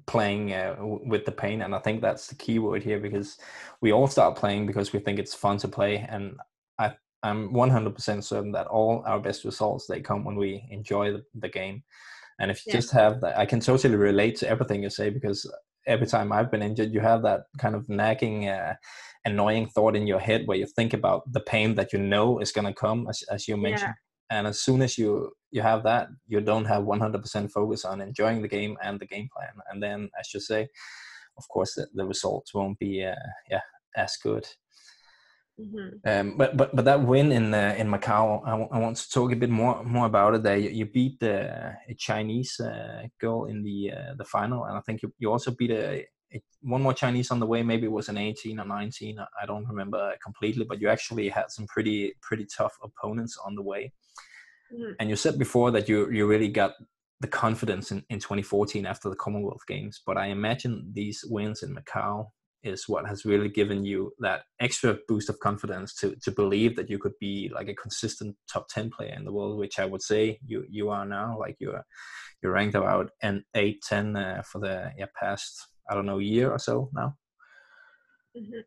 [0.07, 1.63] playing uh, with the pain.
[1.63, 3.39] And I think that's the key word here because
[3.81, 6.07] we all start playing because we think it's fun to play.
[6.09, 6.37] And
[7.23, 11.49] I'm 100% certain that all our best results, they come when we enjoy the, the
[11.49, 11.83] game.
[12.41, 12.79] And if you yeah.
[12.79, 15.51] just have that, I can totally relate to everything you say because
[15.87, 18.75] every time I've been injured, you have that kind of nagging, uh,
[19.25, 22.53] annoying thought in your head where you think about the pain that you know is
[22.53, 23.89] going to come, as, as you mentioned.
[23.89, 28.01] Yeah and as soon as you you have that you don't have 100% focus on
[28.01, 30.69] enjoying the game and the game plan and then as you say
[31.37, 33.15] of course the, the results won't be uh,
[33.51, 33.61] yeah
[33.97, 34.47] as good
[35.61, 35.89] mm-hmm.
[36.05, 39.11] um, but but but that win in uh, in Macau, I, w- I want to
[39.11, 40.43] talk a bit more more about it.
[40.43, 44.77] There, you, you beat the a Chinese uh, girl in the uh, the final, and
[44.77, 47.63] I think you, you also beat a, a, one more Chinese on the way.
[47.63, 49.19] Maybe it was an 18 or 19.
[49.19, 53.63] I don't remember completely, but you actually had some pretty pretty tough opponents on the
[53.63, 53.93] way.
[54.73, 54.95] Mm.
[55.01, 56.75] And you said before that you you really got
[57.21, 61.75] the confidence in, in 2014 after the Commonwealth Games, but I imagine these wins in
[61.75, 62.29] Macau
[62.63, 66.91] is what has really given you that extra boost of confidence to to believe that
[66.91, 70.03] you could be like a consistent top 10 player in the world which i would
[70.03, 71.85] say you you are now like you're
[72.43, 76.51] you're ranked about an 8 10 uh, for the yeah past i don't know year
[76.51, 77.15] or so now
[78.37, 78.61] mm-hmm.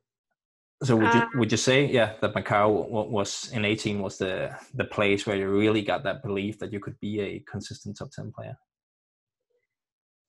[0.84, 4.50] So would you uh, would you say yeah that Macau was in 18 was the
[4.74, 8.10] the place where you really got that belief that you could be a consistent top
[8.12, 8.58] 10 player?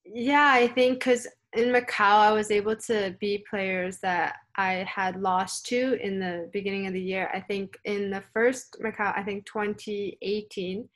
[0.04, 5.20] Yeah, I think because in Macau I was able to beat players that I had
[5.20, 7.30] lost to in the beginning of the year.
[7.32, 10.88] I think in the first Macau, I think 2018,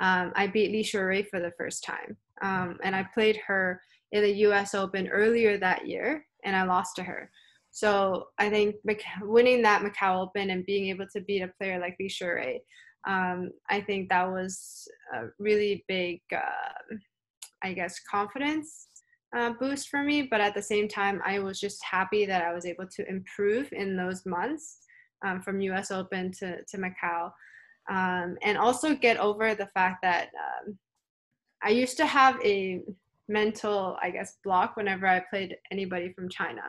[0.00, 3.80] um, I beat Li Xuerui for the first time, um, and I played her
[4.12, 4.74] in the U.S.
[4.74, 7.30] Open earlier that year, and I lost to her.
[7.70, 8.76] So I think
[9.22, 12.58] winning that Macau Open and being able to beat a player like Li Xuerui,
[13.06, 16.96] um, I think that was a really big, uh,
[17.64, 18.88] I guess, confidence
[19.36, 20.22] uh, boost for me.
[20.22, 23.72] But at the same time, I was just happy that I was able to improve
[23.72, 24.78] in those months
[25.26, 25.90] um, from U.S.
[25.90, 27.32] Open to to Macau,
[27.90, 30.78] um, and also get over the fact that um,
[31.62, 32.82] I used to have a
[33.28, 36.62] mental, I guess, block whenever I played anybody from China.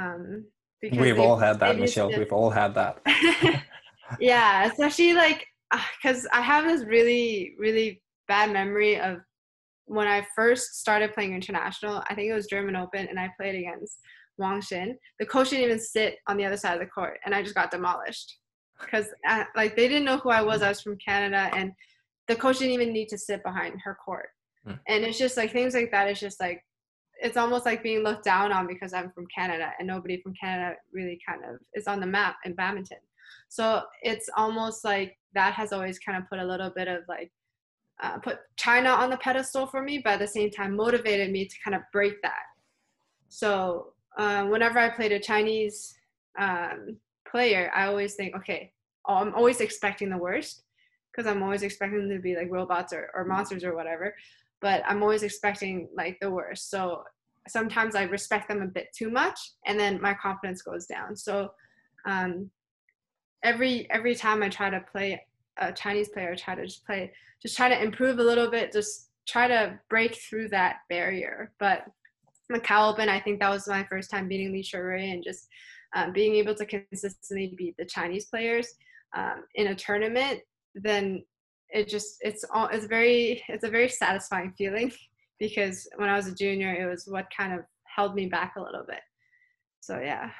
[0.00, 0.46] Um,
[0.80, 2.10] We've all had that, Michelle.
[2.10, 2.18] To...
[2.18, 3.00] We've all had that.
[4.20, 5.44] yeah, especially like
[6.00, 9.18] because uh, I have this really, really bad memory of
[9.88, 12.02] when I first started playing international.
[12.08, 13.98] I think it was German Open, and I played against
[14.36, 14.94] Wang Xin.
[15.18, 17.54] The coach didn't even sit on the other side of the court, and I just
[17.54, 18.38] got demolished
[18.80, 19.06] because
[19.56, 20.62] like they didn't know who I was.
[20.62, 21.72] I was from Canada, and
[22.28, 24.28] the coach didn't even need to sit behind her court.
[24.66, 24.78] Mm.
[24.86, 26.08] And it's just like things like that.
[26.08, 26.62] It's just like
[27.20, 30.76] it's almost like being looked down on because I'm from Canada and nobody from Canada
[30.92, 32.98] really kind of is on the map in badminton.
[33.48, 37.32] So it's almost like that has always kind of put a little bit of like
[38.02, 41.46] uh, put China on the pedestal for me, but at the same time motivated me
[41.46, 42.44] to kind of break that.
[43.28, 45.94] So uh, whenever I played a Chinese
[46.38, 46.96] um,
[47.30, 48.72] player, I always think, okay,
[49.06, 50.62] oh, I'm always expecting the worst
[51.10, 54.14] because I'm always expecting them to be like robots or, or monsters or whatever
[54.60, 56.70] but I'm always expecting like the worst.
[56.70, 57.04] So
[57.46, 61.16] sometimes I respect them a bit too much, and then my confidence goes down.
[61.16, 61.52] So
[62.04, 62.50] um,
[63.42, 65.22] every every time I try to play
[65.58, 69.10] a Chinese player, try to just play, just try to improve a little bit, just
[69.26, 71.52] try to break through that barrier.
[71.58, 71.84] But
[72.52, 75.48] Macau Open, I think that was my first time beating Li Xuerui and just
[75.94, 78.68] um, being able to consistently beat the Chinese players
[79.16, 80.40] um, in a tournament,
[80.74, 81.24] then
[81.70, 84.90] it just it's all it's very it's a very satisfying feeling
[85.38, 88.62] because when I was a junior, it was what kind of held me back a
[88.62, 89.00] little bit.
[89.80, 90.30] So yeah.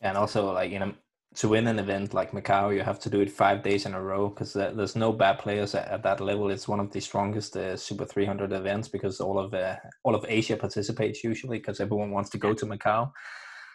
[0.00, 0.94] And also, like you know,
[1.36, 4.02] to win an event like Macau, you have to do it five days in a
[4.02, 6.50] row because there's no bad players at, at, that level.
[6.50, 10.26] It's one of the strongest uh, Super 300 events because all of uh, all of
[10.28, 13.12] Asia participates usually because everyone wants to go to Macau.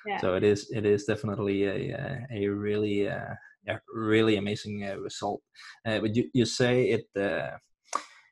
[0.06, 0.20] Yeah.
[0.20, 3.34] So it is it is definitely a a really uh,
[3.68, 5.42] a really amazing uh, result.
[5.86, 7.58] Uh, but you you say it uh,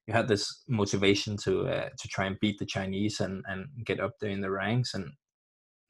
[0.07, 3.99] you had this motivation to uh, to try and beat the Chinese and and get
[3.99, 5.09] up there in the ranks and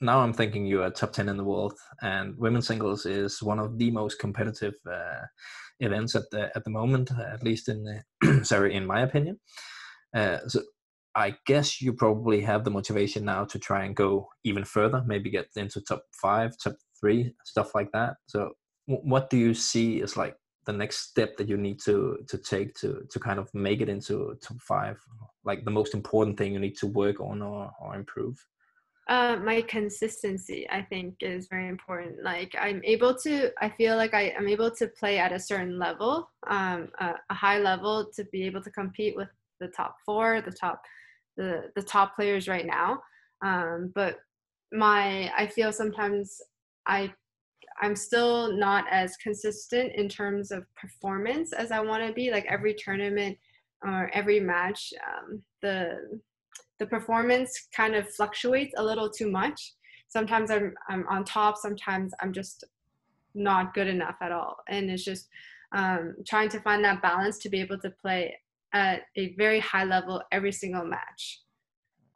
[0.04, 3.60] now I'm thinking you are top 10 in the world, and women's singles is one
[3.60, 5.22] of the most competitive uh,
[5.80, 9.40] events at the at the moment, at least in the, sorry, in my opinion.
[10.16, 10.62] Uh, so
[11.16, 15.30] I guess you probably have the motivation now to try and go even further, maybe
[15.30, 18.16] get into top five, top three, stuff like that.
[18.28, 18.52] So
[18.88, 20.36] what do you see as like
[20.66, 23.90] the next step that you need to to take to to kind of make it
[23.90, 25.00] into top five?
[25.46, 28.38] Like the most important thing you need to work on or, or improve?
[29.10, 32.24] Uh, my consistency, I think, is very important.
[32.24, 35.78] Like I'm able to, I feel like I am able to play at a certain
[35.78, 39.28] level, um, a, a, high level, to be able to compete with
[39.60, 40.82] the top four, the top,
[41.36, 43.02] the the top players right now.
[43.44, 44.20] Um, but
[44.72, 46.42] my, I feel sometimes
[46.88, 47.14] I,
[47.82, 52.32] I'm still not as consistent in terms of performance as I want to be.
[52.32, 53.38] Like every tournament
[53.84, 56.22] or every match, um, the
[56.84, 59.74] the performance kind of fluctuates a little too much.
[60.10, 62.66] Sometimes I'm I'm on top, sometimes I'm just
[63.34, 65.30] not good enough at all, and it's just
[65.72, 68.36] um, trying to find that balance to be able to play
[68.74, 71.40] at a very high level every single match.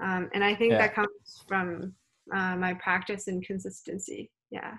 [0.03, 0.79] Um, and I think yeah.
[0.79, 1.93] that comes from
[2.35, 4.29] uh, my practice and consistency.
[4.51, 4.73] Yeah.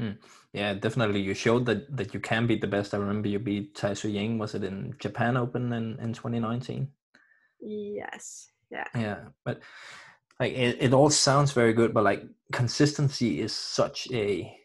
[0.00, 0.18] Mm.
[0.52, 1.20] Yeah, definitely.
[1.20, 2.92] You showed that that you can beat the best.
[2.92, 4.36] I remember you beat Tai Tzu Ying.
[4.38, 6.88] Was it in Japan Open in, in 2019?
[7.60, 8.86] Yes yeah.
[8.94, 9.60] Yeah but
[10.40, 14.56] like it, it all sounds very good but like consistency is such a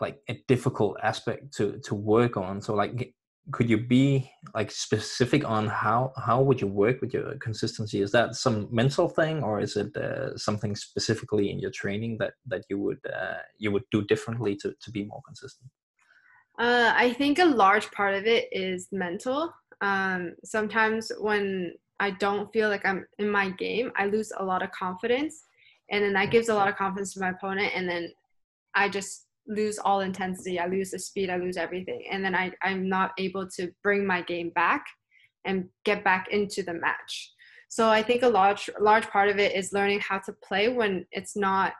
[0.00, 2.60] like a difficult aspect to to work on.
[2.60, 3.14] So like
[3.50, 8.00] could you be like specific on how how would you work with your consistency?
[8.00, 12.34] Is that some mental thing or is it uh, something specifically in your training that
[12.46, 15.70] that you would uh, you would do differently to to be more consistent?
[16.58, 19.52] Uh, i think a large part of it is mental.
[19.80, 24.62] Um, sometimes when I don't feel like I'm in my game, I lose a lot
[24.62, 25.44] of confidence.
[25.90, 27.72] And then that gives a lot of confidence to my opponent.
[27.74, 28.12] And then
[28.74, 30.60] I just lose all intensity.
[30.60, 31.30] I lose the speed.
[31.30, 32.04] I lose everything.
[32.10, 34.84] And then I, I'm not able to bring my game back
[35.44, 37.32] and get back into the match.
[37.70, 41.06] So I think a large large part of it is learning how to play when
[41.12, 41.74] it's not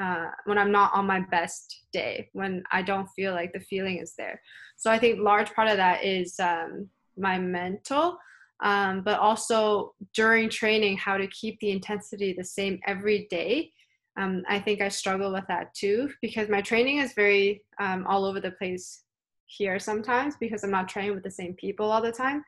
[0.00, 3.98] uh, when I'm not on my best day, when I don't feel like the feeling
[3.98, 4.40] is there.
[4.76, 8.16] So I think large part of that is um, my mental
[8.62, 13.72] um, but also during training, how to keep the intensity the same every day.
[14.18, 18.24] Um, I think I struggle with that too because my training is very um, all
[18.24, 19.04] over the place
[19.46, 22.44] here sometimes because I'm not training with the same people all the time.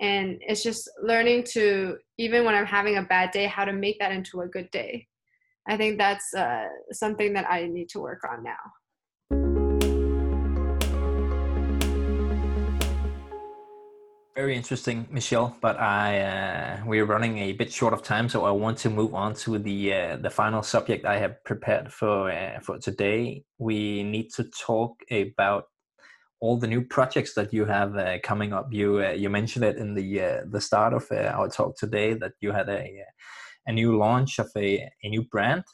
[0.00, 3.98] And it's just learning to, even when I'm having a bad day, how to make
[3.98, 5.06] that into a good day.
[5.68, 8.56] I think that's uh, something that I need to work on now.
[14.36, 15.56] Very interesting, Michelle.
[15.60, 19.12] But I uh, we're running a bit short of time, so I want to move
[19.12, 23.44] on to the uh, the final subject I have prepared for uh, for today.
[23.58, 25.64] We need to talk about
[26.38, 28.68] all the new projects that you have uh, coming up.
[28.70, 32.32] You uh, you mentioned it in the uh, the start of our talk today that
[32.40, 33.04] you had a
[33.66, 35.64] a new launch of a, a new brand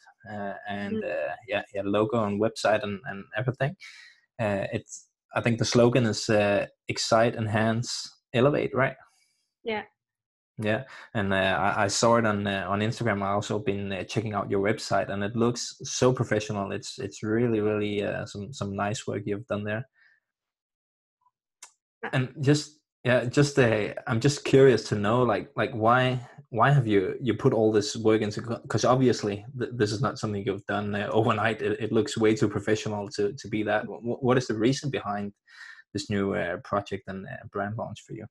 [0.67, 1.33] and mm-hmm.
[1.47, 3.75] yeah, yeah, logo and website and, and everything.
[4.39, 6.29] it's I think the slogan is
[6.89, 8.95] excite, enhance, elevate right?
[9.63, 9.83] Yeah.
[10.57, 10.83] Yeah
[11.13, 13.21] and uh, I, I, saw it on uh, on instagram.
[13.21, 16.71] I also been uh, checking out your website and it looks so professional.
[16.71, 19.87] It's it's really really uh, some some nice work you've done there.
[22.13, 26.87] And just yeah just uh, i'm just curious to know like like why why have
[26.87, 30.65] you you put all this work into because obviously th- this is not something you've
[30.65, 31.61] done uh, overnight.
[31.61, 33.83] It, it, looks way too professional to to be that.
[33.83, 35.33] W- what is the reason behind
[35.93, 38.25] this new uh, project and uh, brand launch for you?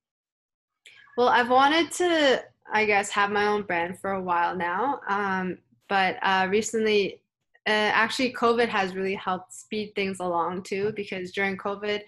[1.16, 5.00] Well, I've wanted to, I guess, have my own brand for a while now.
[5.08, 7.22] Um, but uh, recently,
[7.66, 12.00] uh, actually, COVID has really helped speed things along too, because during COVID,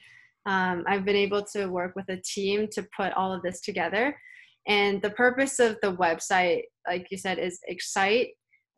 [0.46, 4.16] um, I've been able to work with a team to put all of this together.
[4.66, 8.28] And the purpose of the website, like you said, is excite,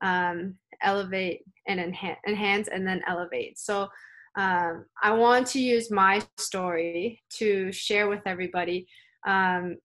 [0.02, 3.58] um, elevate and enhance, enhance and then elevate.
[3.58, 3.88] So
[4.36, 8.86] um, I want to use my story to share with everybody
[9.26, 9.76] um,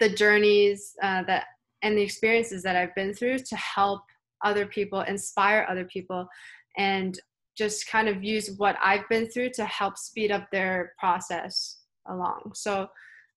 [0.00, 1.44] the journeys uh, that
[1.82, 4.02] and the experiences that I've been through to help
[4.44, 6.28] other people, inspire other people,
[6.76, 7.18] and
[7.56, 12.52] just kind of use what I've been through to help speed up their process along.
[12.54, 12.88] So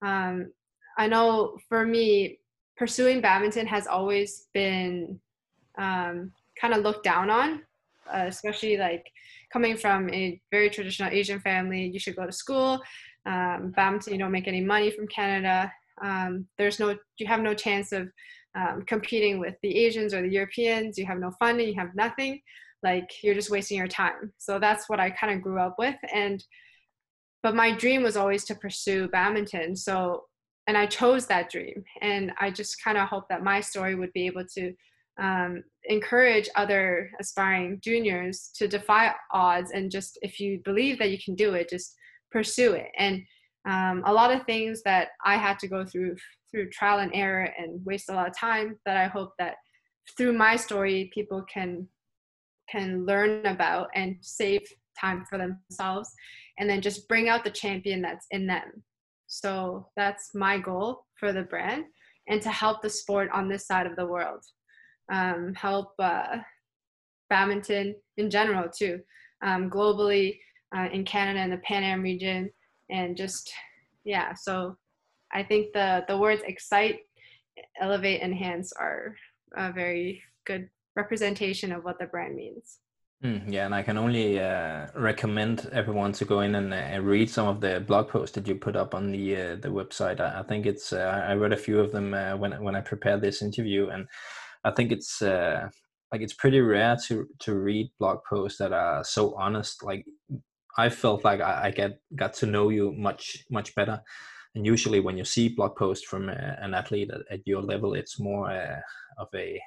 [0.02, 0.52] um,
[0.98, 2.38] I know for me,
[2.76, 5.20] pursuing badminton has always been
[5.78, 7.62] um, kind of looked down on,
[8.12, 9.04] uh, especially like
[9.56, 11.86] coming from a very traditional Asian family.
[11.86, 12.78] You should go to school.
[13.24, 15.72] Um, badminton, you don't make any money from Canada.
[16.04, 18.10] Um, there's no, you have no chance of
[18.54, 20.98] um, competing with the Asians or the Europeans.
[20.98, 21.68] You have no funding.
[21.68, 22.42] You have nothing.
[22.82, 24.30] Like you're just wasting your time.
[24.36, 25.96] So that's what I kind of grew up with.
[26.12, 26.44] And
[27.42, 29.74] but my dream was always to pursue badminton.
[29.74, 30.24] So
[30.66, 31.82] and I chose that dream.
[32.02, 34.74] And I just kind of hope that my story would be able to
[35.18, 41.18] um, encourage other aspiring juniors to defy odds and just if you believe that you
[41.22, 41.94] can do it, just
[42.30, 42.88] pursue it.
[42.98, 43.22] And
[43.68, 46.16] um, a lot of things that I had to go through
[46.50, 49.56] through trial and error and waste a lot of time that I hope that
[50.16, 51.88] through my story people can
[52.70, 54.62] can learn about and save
[54.98, 56.12] time for themselves
[56.58, 58.82] and then just bring out the champion that's in them
[59.26, 61.84] so that's my goal for the brand
[62.28, 64.42] and to help the sport on this side of the world.
[65.08, 66.38] Um, help uh,
[67.30, 69.00] badminton in general too,
[69.42, 70.38] um, globally
[70.76, 72.50] uh, in Canada and the Pan Am region,
[72.90, 73.52] and just
[74.04, 74.34] yeah.
[74.34, 74.76] So
[75.32, 77.00] I think the the words excite,
[77.80, 79.16] elevate, enhance are
[79.56, 82.78] a very good representation of what the brand means.
[83.24, 87.30] Mm, yeah, and I can only uh, recommend everyone to go in and uh, read
[87.30, 90.20] some of the blog posts that you put up on the uh, the website.
[90.20, 92.82] I, I think it's uh, I read a few of them uh, when when I
[92.82, 94.06] prepared this interview, and
[94.66, 95.68] I think it's uh,
[96.12, 99.84] like it's pretty rare to to read blog posts that are so honest.
[99.84, 100.04] Like
[100.76, 104.02] I felt like I, I get got to know you much much better.
[104.56, 107.94] And usually, when you see blog posts from uh, an athlete at, at your level,
[107.94, 108.80] it's more uh,
[109.18, 109.60] of a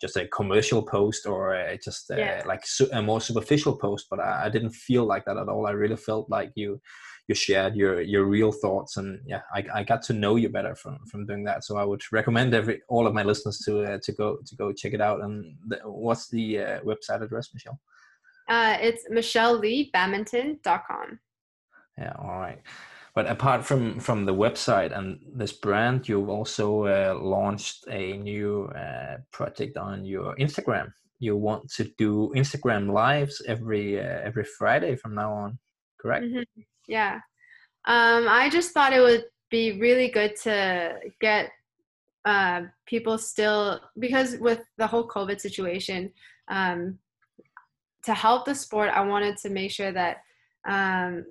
[0.00, 2.42] just a commercial post or a, just a, yeah.
[2.46, 2.62] like
[2.92, 5.96] a more superficial post but I, I, didn't feel like that at all i really
[5.96, 6.80] felt like you
[7.28, 10.74] you shared your your real thoughts and yeah i, I got to know you better
[10.74, 13.98] from from doing that so i would recommend every all of my listeners to uh,
[14.02, 17.78] to go to go check it out and the, what's the uh, website address michelle
[18.48, 21.20] uh, it's michellelibadminton.com
[21.98, 22.62] yeah all right
[23.14, 28.66] but apart from from the website and this brand, you've also uh, launched a new
[28.66, 30.92] uh, project on your Instagram.
[31.18, 35.58] You want to do Instagram lives every uh, every Friday from now on,
[36.00, 36.26] correct?
[36.26, 36.62] Mm-hmm.
[36.88, 37.20] Yeah.
[37.86, 41.50] Um, I just thought it would be really good to get
[42.24, 46.10] uh, people still because with the whole COVID situation,
[46.48, 46.98] um,
[48.04, 50.18] to help the sport, I wanted to make sure that
[50.66, 51.24] um,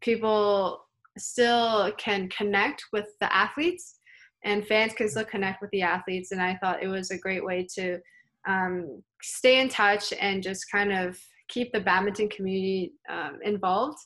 [0.00, 0.84] people
[1.18, 4.00] still can connect with the athletes
[4.44, 7.44] and fans can still connect with the athletes and i thought it was a great
[7.44, 7.98] way to
[8.46, 11.18] um, stay in touch and just kind of
[11.48, 13.98] keep the badminton community um, involved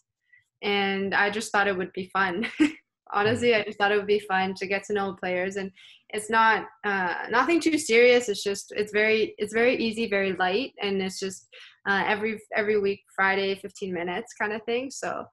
[0.62, 2.46] and i just thought it would be fun
[3.12, 5.70] honestly i just thought it would be fun to get to know players and
[6.10, 10.72] it's not uh, nothing too serious it's just it's very it's very easy very light
[10.82, 11.48] and it's just
[11.88, 15.24] uh, every every week friday 15 minutes kind of thing so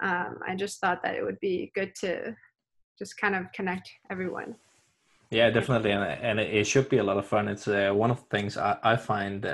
[0.00, 2.34] um, I just thought that it would be good to
[2.98, 4.54] just kind of connect everyone.
[5.30, 7.48] Yeah, definitely, and and it should be a lot of fun.
[7.48, 9.44] It's uh, one of the things I, I find.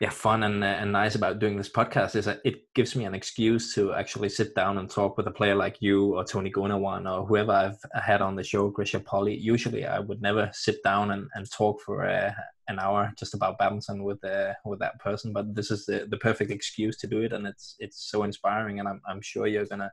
[0.00, 2.94] Uh, yeah, fun and, uh, and nice about doing this podcast is that it gives
[2.94, 6.24] me an excuse to actually sit down and talk with a player like you or
[6.24, 9.40] Tony Gunawan or whoever I've had on the show, Greysia Polii.
[9.40, 12.32] Usually, I would never sit down and, and talk for uh,
[12.68, 16.18] an hour just about badminton with uh, with that person, but this is the, the
[16.18, 19.66] perfect excuse to do it, and it's it's so inspiring, and I'm I'm sure you're
[19.66, 19.92] gonna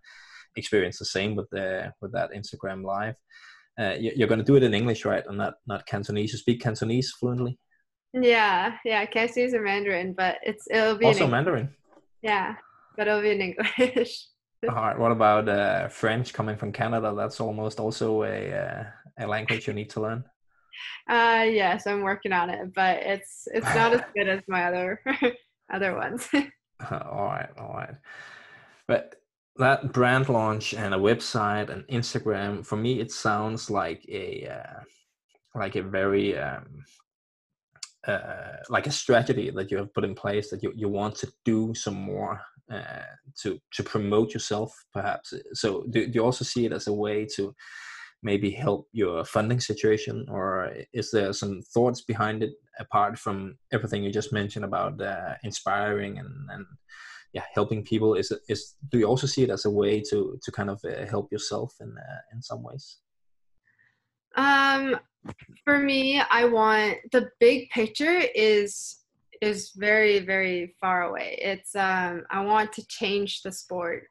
[0.55, 3.15] experience the same with the with that Instagram live.
[3.79, 6.31] Uh, you're going to do it in English, right, and not not Cantonese.
[6.33, 7.57] You speak Cantonese fluently.
[8.13, 11.69] Yeah, yeah, Cantonese and Mandarin, but it's it'll be also Mandarin.
[12.21, 12.55] Yeah,
[12.95, 14.27] but it'll be in English.
[14.69, 14.97] All right.
[14.97, 17.13] What about uh, French coming from Canada?
[17.17, 18.83] That's almost also a uh,
[19.17, 20.23] a language you need to learn.
[21.09, 25.01] Uh, yes, I'm working on it, but it's it's not as good as my other
[25.73, 26.29] other ones.
[26.91, 27.95] all right, all right.
[28.87, 29.15] But
[29.57, 34.79] that brand launch and a website and Instagram for me, it sounds like a uh,
[35.55, 36.85] like a very um,
[38.07, 41.31] uh, like a strategy that you have put in place that you, you want to
[41.45, 42.41] do some more
[42.71, 43.03] uh,
[43.41, 45.33] to to promote yourself perhaps.
[45.53, 47.55] So do, do you also see it as a way to
[48.21, 54.01] maybe help your funding situation or is there some thoughts behind it apart from everything
[54.01, 56.65] you just mentioned about uh, inspiring and, and
[57.33, 58.15] yeah helping people?
[58.15, 61.05] Is is do you also see it as a way to to kind of uh,
[61.05, 62.97] help yourself in uh, in some ways
[64.35, 64.97] um
[65.63, 68.99] for me i want the big picture is
[69.41, 71.37] is very very far away.
[71.41, 74.03] It's um i want to change the sport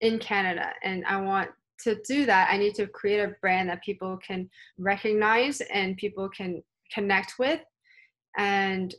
[0.00, 1.50] in canada and i want
[1.84, 2.48] to do that.
[2.50, 4.48] I need to create a brand that people can
[4.78, 6.62] recognize and people can
[6.92, 7.60] connect with.
[8.36, 8.94] And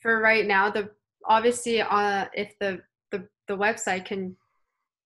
[0.00, 0.90] for right now the
[1.24, 2.80] obviously uh, if the,
[3.12, 4.36] the the website can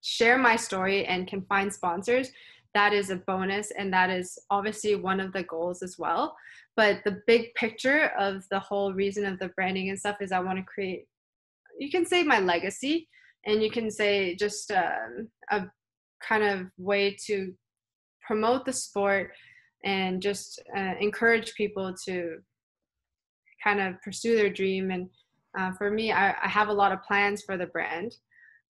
[0.03, 2.31] share my story and can find sponsors
[2.75, 6.37] that is a bonus and that is obviously one of the goals as well.
[6.77, 10.41] But the big picture of the whole reason of the branding and stuff is i
[10.41, 11.07] want to create
[11.79, 13.09] you can say my legacy
[13.45, 15.65] and you can say just um, a
[16.27, 17.53] kind of way to
[18.21, 19.33] promote the sport
[19.85, 22.39] and just uh, encourage people to
[23.65, 24.91] kind of pursue their dream.
[24.91, 25.09] And
[25.59, 28.15] uh, for me I, I, have a lot of plans for the brand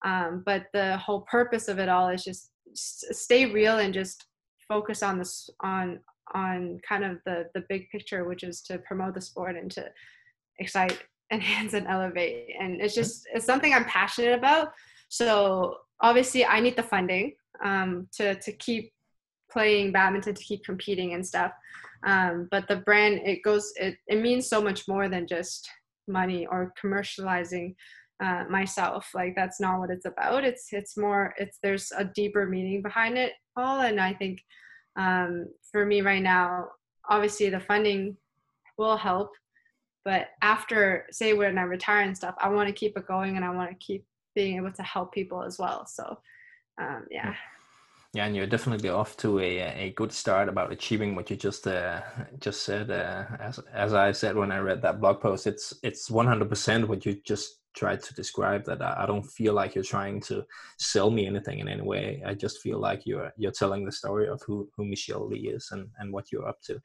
[0.03, 4.25] um, but the whole purpose of it all is just stay real and just
[4.67, 5.99] focus on this on
[6.33, 9.85] on kind of the the big picture which is to promote the sport and to
[10.59, 10.99] excite
[11.31, 12.49] enhance and elevate.
[12.59, 14.69] And it's just it's something i'm passionate about.
[15.09, 17.33] So obviously i need the funding
[17.63, 18.91] um, to to keep
[19.51, 21.51] playing badminton to keep competing and stuff.
[22.05, 25.69] Um, but the brand it goes it, it means so much more than just
[26.07, 27.75] money or commercializing
[28.23, 30.43] uh, myself like that's not what it's about.
[30.43, 34.43] It's it's more it's there's a deeper meaning behind it all and i think
[34.95, 36.67] um, for me right now
[37.09, 38.15] obviously the funding
[38.77, 39.31] will help
[40.05, 43.45] but after say when i retire and stuff i want to keep it going and
[43.45, 44.05] i want to keep
[44.35, 46.17] being able to help people as well so
[46.79, 47.35] um, yeah.
[48.15, 51.65] Yeah, and you're definitely off to a a good start about achieving what you just
[51.65, 52.01] uh,
[52.39, 52.91] just said.
[52.91, 57.07] Uh, as as I said when I read that blog post, it's it's 100% what
[57.07, 60.45] you just tried to describe that I, don't feel like you're trying to
[60.77, 62.21] sell me anything in any way.
[62.25, 65.69] I just feel like you're you're telling the story of who who Michelle Li is
[65.71, 66.79] and and what you're up to.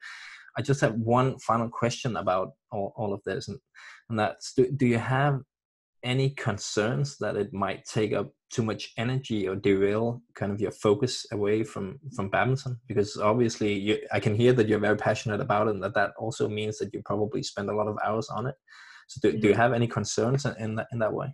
[0.57, 3.59] I just have one final question about all, all of this, and
[4.09, 5.41] and that's do, do you have
[6.03, 10.71] any concerns that it might take up too much energy or derail kind of your
[10.71, 15.41] focus away from from badminton because obviously you, i can hear that you're very passionate
[15.41, 18.29] about it and that that also means that you probably spend a lot of hours
[18.29, 18.55] on it
[19.09, 19.61] so do, do you mm-hmm.
[19.61, 21.27] have any concerns in that in that way?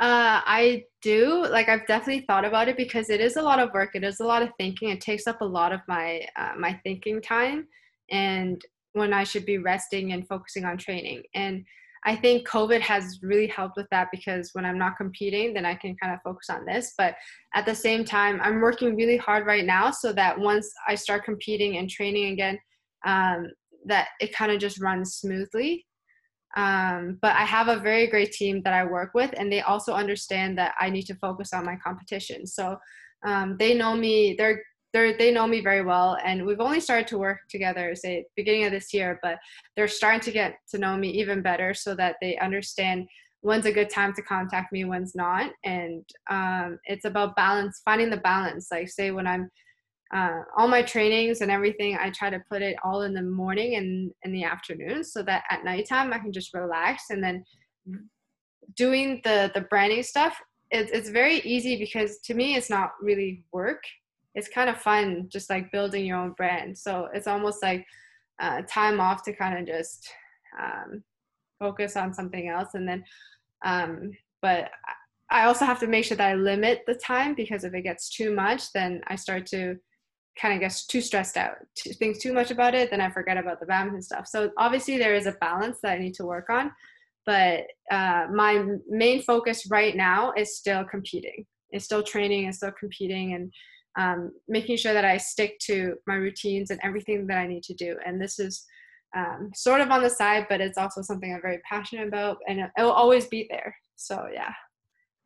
[0.00, 1.46] Uh, I do.
[1.46, 3.90] Like I've definitely thought about it because it is a lot of work.
[3.94, 4.88] It is a lot of thinking.
[4.88, 7.68] It takes up a lot of my uh, my thinking time,
[8.10, 8.60] and
[8.94, 11.22] when I should be resting and focusing on training.
[11.34, 11.64] And
[12.06, 15.74] I think COVID has really helped with that because when I'm not competing, then I
[15.74, 16.94] can kind of focus on this.
[16.96, 17.16] But
[17.54, 21.24] at the same time, I'm working really hard right now so that once I start
[21.24, 22.58] competing and training again,
[23.04, 23.50] um,
[23.86, 25.86] that it kind of just runs smoothly.
[26.56, 29.92] Um, but I have a very great team that I work with, and they also
[29.92, 32.46] understand that I need to focus on my competition.
[32.46, 32.76] So
[33.24, 34.34] um, they know me.
[34.38, 38.26] They're they're, they know me very well, and we've only started to work together, say
[38.36, 39.18] beginning of this year.
[39.22, 39.38] But
[39.74, 43.08] they're starting to get to know me even better, so that they understand
[43.40, 48.10] when's a good time to contact me, when's not, and um, it's about balance, finding
[48.10, 48.68] the balance.
[48.70, 49.50] Like say when I'm
[50.12, 53.76] uh, all my trainings and everything, I try to put it all in the morning
[53.76, 57.04] and in the afternoon so that at nighttime I can just relax.
[57.10, 57.44] And then
[58.76, 60.40] doing the the branding stuff,
[60.70, 63.82] it's it's very easy because to me it's not really work.
[64.34, 66.76] It's kind of fun, just like building your own brand.
[66.76, 67.86] So it's almost like
[68.40, 70.08] uh, time off to kind of just
[70.60, 71.02] um,
[71.58, 72.70] focus on something else.
[72.74, 73.04] And then,
[73.64, 74.10] um,
[74.42, 74.70] but
[75.30, 78.10] I also have to make sure that I limit the time because if it gets
[78.10, 79.76] too much, then I start to
[80.40, 83.36] kind of gets too stressed out, to think too much about it, then I forget
[83.36, 84.26] about the badminton stuff.
[84.26, 86.72] So obviously there is a balance that I need to work on,
[87.24, 91.46] but uh, my main focus right now is still competing.
[91.70, 93.52] It's still training and still competing and
[93.96, 97.74] um, making sure that I stick to my routines and everything that I need to
[97.74, 97.96] do.
[98.04, 98.64] And this is
[99.16, 102.58] um, sort of on the side, but it's also something I'm very passionate about, and
[102.58, 103.76] it will always be there.
[103.94, 104.52] So yeah,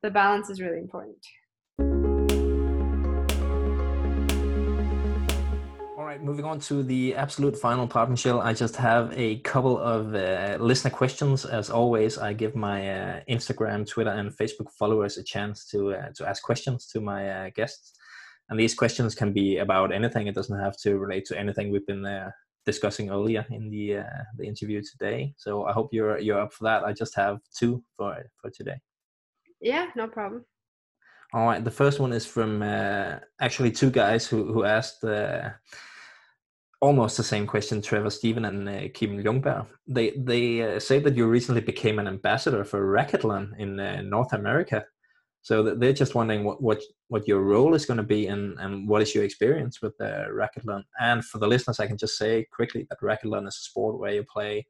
[0.03, 1.17] the balance is really important.
[6.19, 8.41] Right, moving on to the absolute final part, Michelle.
[8.41, 11.45] I just have a couple of uh, listener questions.
[11.45, 16.11] As always, I give my uh, Instagram, Twitter, and Facebook followers a chance to uh,
[16.17, 17.93] to ask questions to my uh, guests.
[18.49, 20.27] And these questions can be about anything.
[20.27, 22.31] It doesn't have to relate to anything we've been uh,
[22.65, 25.35] discussing earlier in the uh, the interview today.
[25.37, 26.85] So I hope you're you're up for that.
[26.85, 28.81] I just have two for for today.
[29.61, 30.45] Yeah, no problem.
[31.35, 35.51] All right, the first one is from uh, actually two guys who who asked uh,
[36.81, 39.67] almost the same question: Trevor Steven and uh, Kim Ljungberg.
[39.87, 44.33] They they uh, say that you recently became an ambassador for Racketlon in uh, North
[44.33, 44.85] America.
[45.43, 48.89] So they're just wondering what what what your role is going to be and and
[48.89, 50.83] what is your experience with the Racketlon.
[51.01, 54.13] And for the listeners, I can just say quickly that Racketlon is a sport where
[54.13, 54.67] you play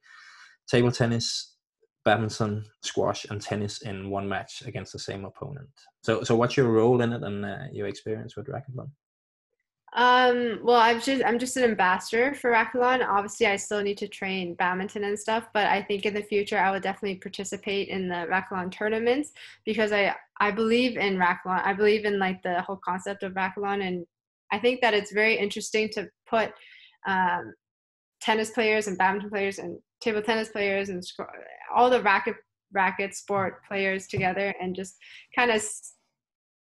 [0.69, 1.57] table tennis,
[2.05, 5.69] badminton, squash, and tennis in one match against the same opponent.
[6.03, 8.91] So, so what's your role in it and uh, your experience with racketlon?
[9.95, 13.07] Um, well, I'm just I'm just an ambassador for racketlon.
[13.07, 16.59] Obviously, I still need to train badminton and stuff, but I think in the future
[16.59, 19.32] I would definitely participate in the racketlon tournaments
[19.64, 21.64] because I I believe in racketlon.
[21.64, 24.07] I believe in like the whole concept of racketlon, and
[24.53, 26.53] I think that it's very interesting to put
[27.07, 27.55] um,
[28.20, 31.03] tennis players and badminton players and table tennis players and
[31.74, 32.36] all the racket
[32.72, 34.97] racket sport players together and just
[35.34, 35.62] kind of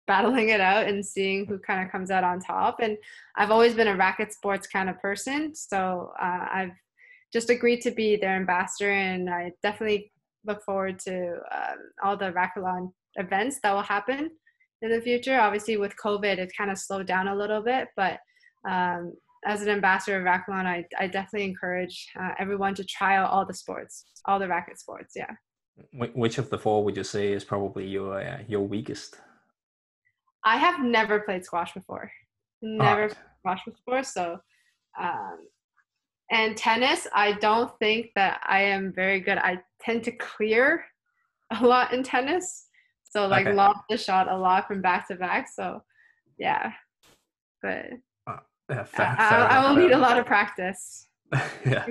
[0.06, 2.80] battling it out and seeing who kind of comes out on top.
[2.80, 2.96] And
[3.36, 6.72] I've always been a racket sports kind of person, so uh, I've
[7.32, 10.12] just agreed to be their ambassador, and I definitely
[10.44, 14.30] look forward to um, all the racketlon events that will happen
[14.82, 15.38] in the future.
[15.40, 18.18] Obviously, with COVID, it kind of slowed down a little bit, but
[18.68, 23.30] um, as an ambassador of racketlon, I, I definitely encourage uh, everyone to try out
[23.30, 25.14] all the sports, all the racket sports.
[25.16, 25.30] Yeah.
[25.92, 29.16] Which of the four would you say is probably your uh, your weakest?
[30.44, 32.10] I have never played squash before.
[32.62, 33.14] Never oh.
[33.38, 34.02] squash before.
[34.02, 34.38] So,
[35.00, 35.38] um,
[36.30, 39.38] and tennis, I don't think that I am very good.
[39.38, 40.84] I tend to clear
[41.50, 42.68] a lot in tennis.
[43.04, 43.54] So like okay.
[43.54, 45.48] lob the shot a lot from back to back.
[45.54, 45.82] So
[46.38, 46.72] yeah.
[47.62, 47.86] But
[48.70, 51.08] yeah, fair, I, fair I, I, will need a lot of practice.
[51.64, 51.86] yeah.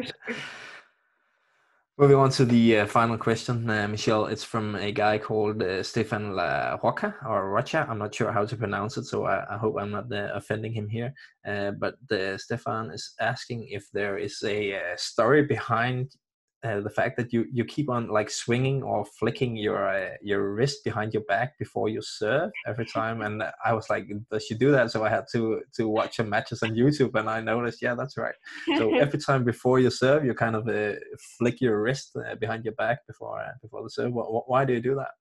[1.99, 4.25] Moving on to the uh, final question, uh, Michelle.
[4.25, 7.85] It's from a guy called uh, Stefan La Roca or Rocha.
[7.87, 10.73] I'm not sure how to pronounce it, so I, I hope I'm not uh, offending
[10.73, 11.13] him here.
[11.47, 11.93] Uh, but
[12.39, 16.15] Stefan is asking if there is a uh, story behind
[16.64, 20.53] uh, the fact that you you keep on like swinging or flicking your uh, your
[20.53, 24.55] wrist behind your back before you serve every time and i was like does she
[24.55, 24.91] do that?
[24.91, 28.18] So i had to to watch her matches on youtube and i noticed yeah that's
[28.18, 28.36] right.
[28.78, 30.95] So every time before you serve you kind of uh,
[31.38, 34.11] flick your wrist uh, behind your back before uh, before the serve.
[34.14, 35.11] Why do you do that?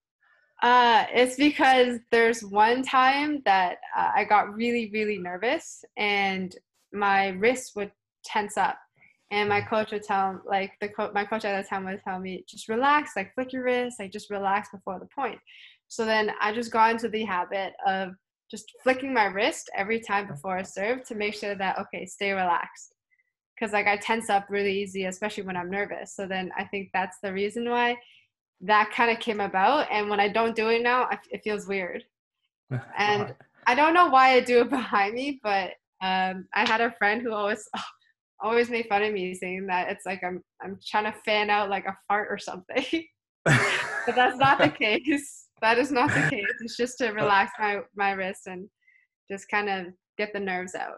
[0.63, 6.55] Uh, it's because there's one time that I got really, really nervous and
[6.93, 7.91] my wrist would
[8.25, 8.79] tense up
[9.33, 12.21] and my coach would tell, like the co- my coach at the time would tell
[12.21, 15.39] me, just relax, like flick your wrist, like just relax before the point.
[15.89, 18.11] So then I just got into the habit of
[18.51, 22.33] just flicking my wrist every time before I serve to make sure that okay, stay
[22.33, 22.95] relaxed.
[23.55, 26.15] Because like I tense up really easy, especially when I'm nervous.
[26.15, 27.97] So then I think that's the reason why
[28.61, 29.91] that kind of came about.
[29.91, 32.05] And when I don't do it now, it feels weird.
[32.99, 33.35] And
[33.67, 35.71] I don't know why I do it behind me, but
[36.03, 37.67] um, I had a friend who always
[38.43, 41.71] always made fun of me saying that it's like I'm I'm trying to fan out
[41.71, 42.85] like a fart or something.
[43.45, 45.49] but that's not the case.
[45.61, 46.53] That is not the case.
[46.61, 48.69] It's just to relax my my wrist and
[49.31, 49.87] just kind of
[50.19, 50.97] get the nerves out.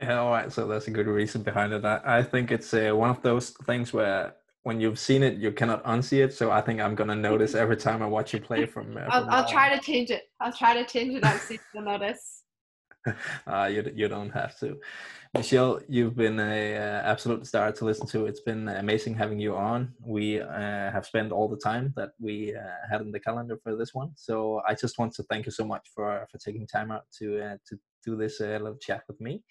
[0.00, 0.52] Yeah, all right.
[0.52, 1.84] So that's a good reason behind it.
[1.84, 5.52] I, I think it's uh, one of those things where when you've seen it, you
[5.52, 6.34] cannot unsee it.
[6.34, 8.66] So I think I'm gonna notice every time I watch you play.
[8.66, 10.24] From, uh, I'll, I'll try to change it.
[10.40, 11.24] I'll try to change it.
[11.24, 12.43] I'll see the notice.
[13.46, 14.80] uh, you you don't have to.
[15.34, 18.26] Michelle, you've been a uh, absolute star to listen to.
[18.26, 19.92] It's been amazing having you on.
[20.00, 23.74] We uh, have spent all the time that we uh, had in the calendar for
[23.76, 26.90] this one, so I just want to thank you so much for for taking time
[26.90, 29.42] out to uh, to do this uh, little chat with me.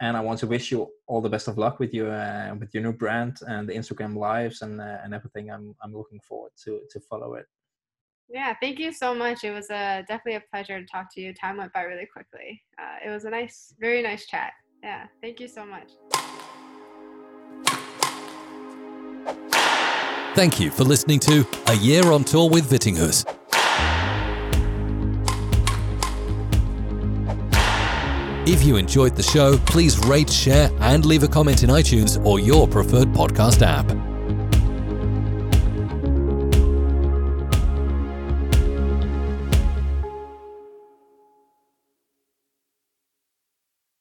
[0.00, 2.10] And I want to wish you all the best of luck with your
[2.58, 5.50] with your new brand and the Instagram lives and and everything.
[5.50, 7.46] I'm I'm looking forward to to follow it.
[8.30, 9.42] Yeah, thank you so much.
[9.42, 11.32] It was a, definitely a pleasure to talk to you.
[11.32, 12.62] Time went by really quickly.
[12.78, 14.52] Uh, it was a nice, very nice chat.
[14.82, 15.90] Yeah, thank you so much.
[20.34, 23.24] Thank you for listening to A Year on Tour with Vittinghus.
[28.46, 32.40] If you enjoyed the show, please rate, share, and leave a comment in iTunes or
[32.40, 34.07] your preferred podcast app.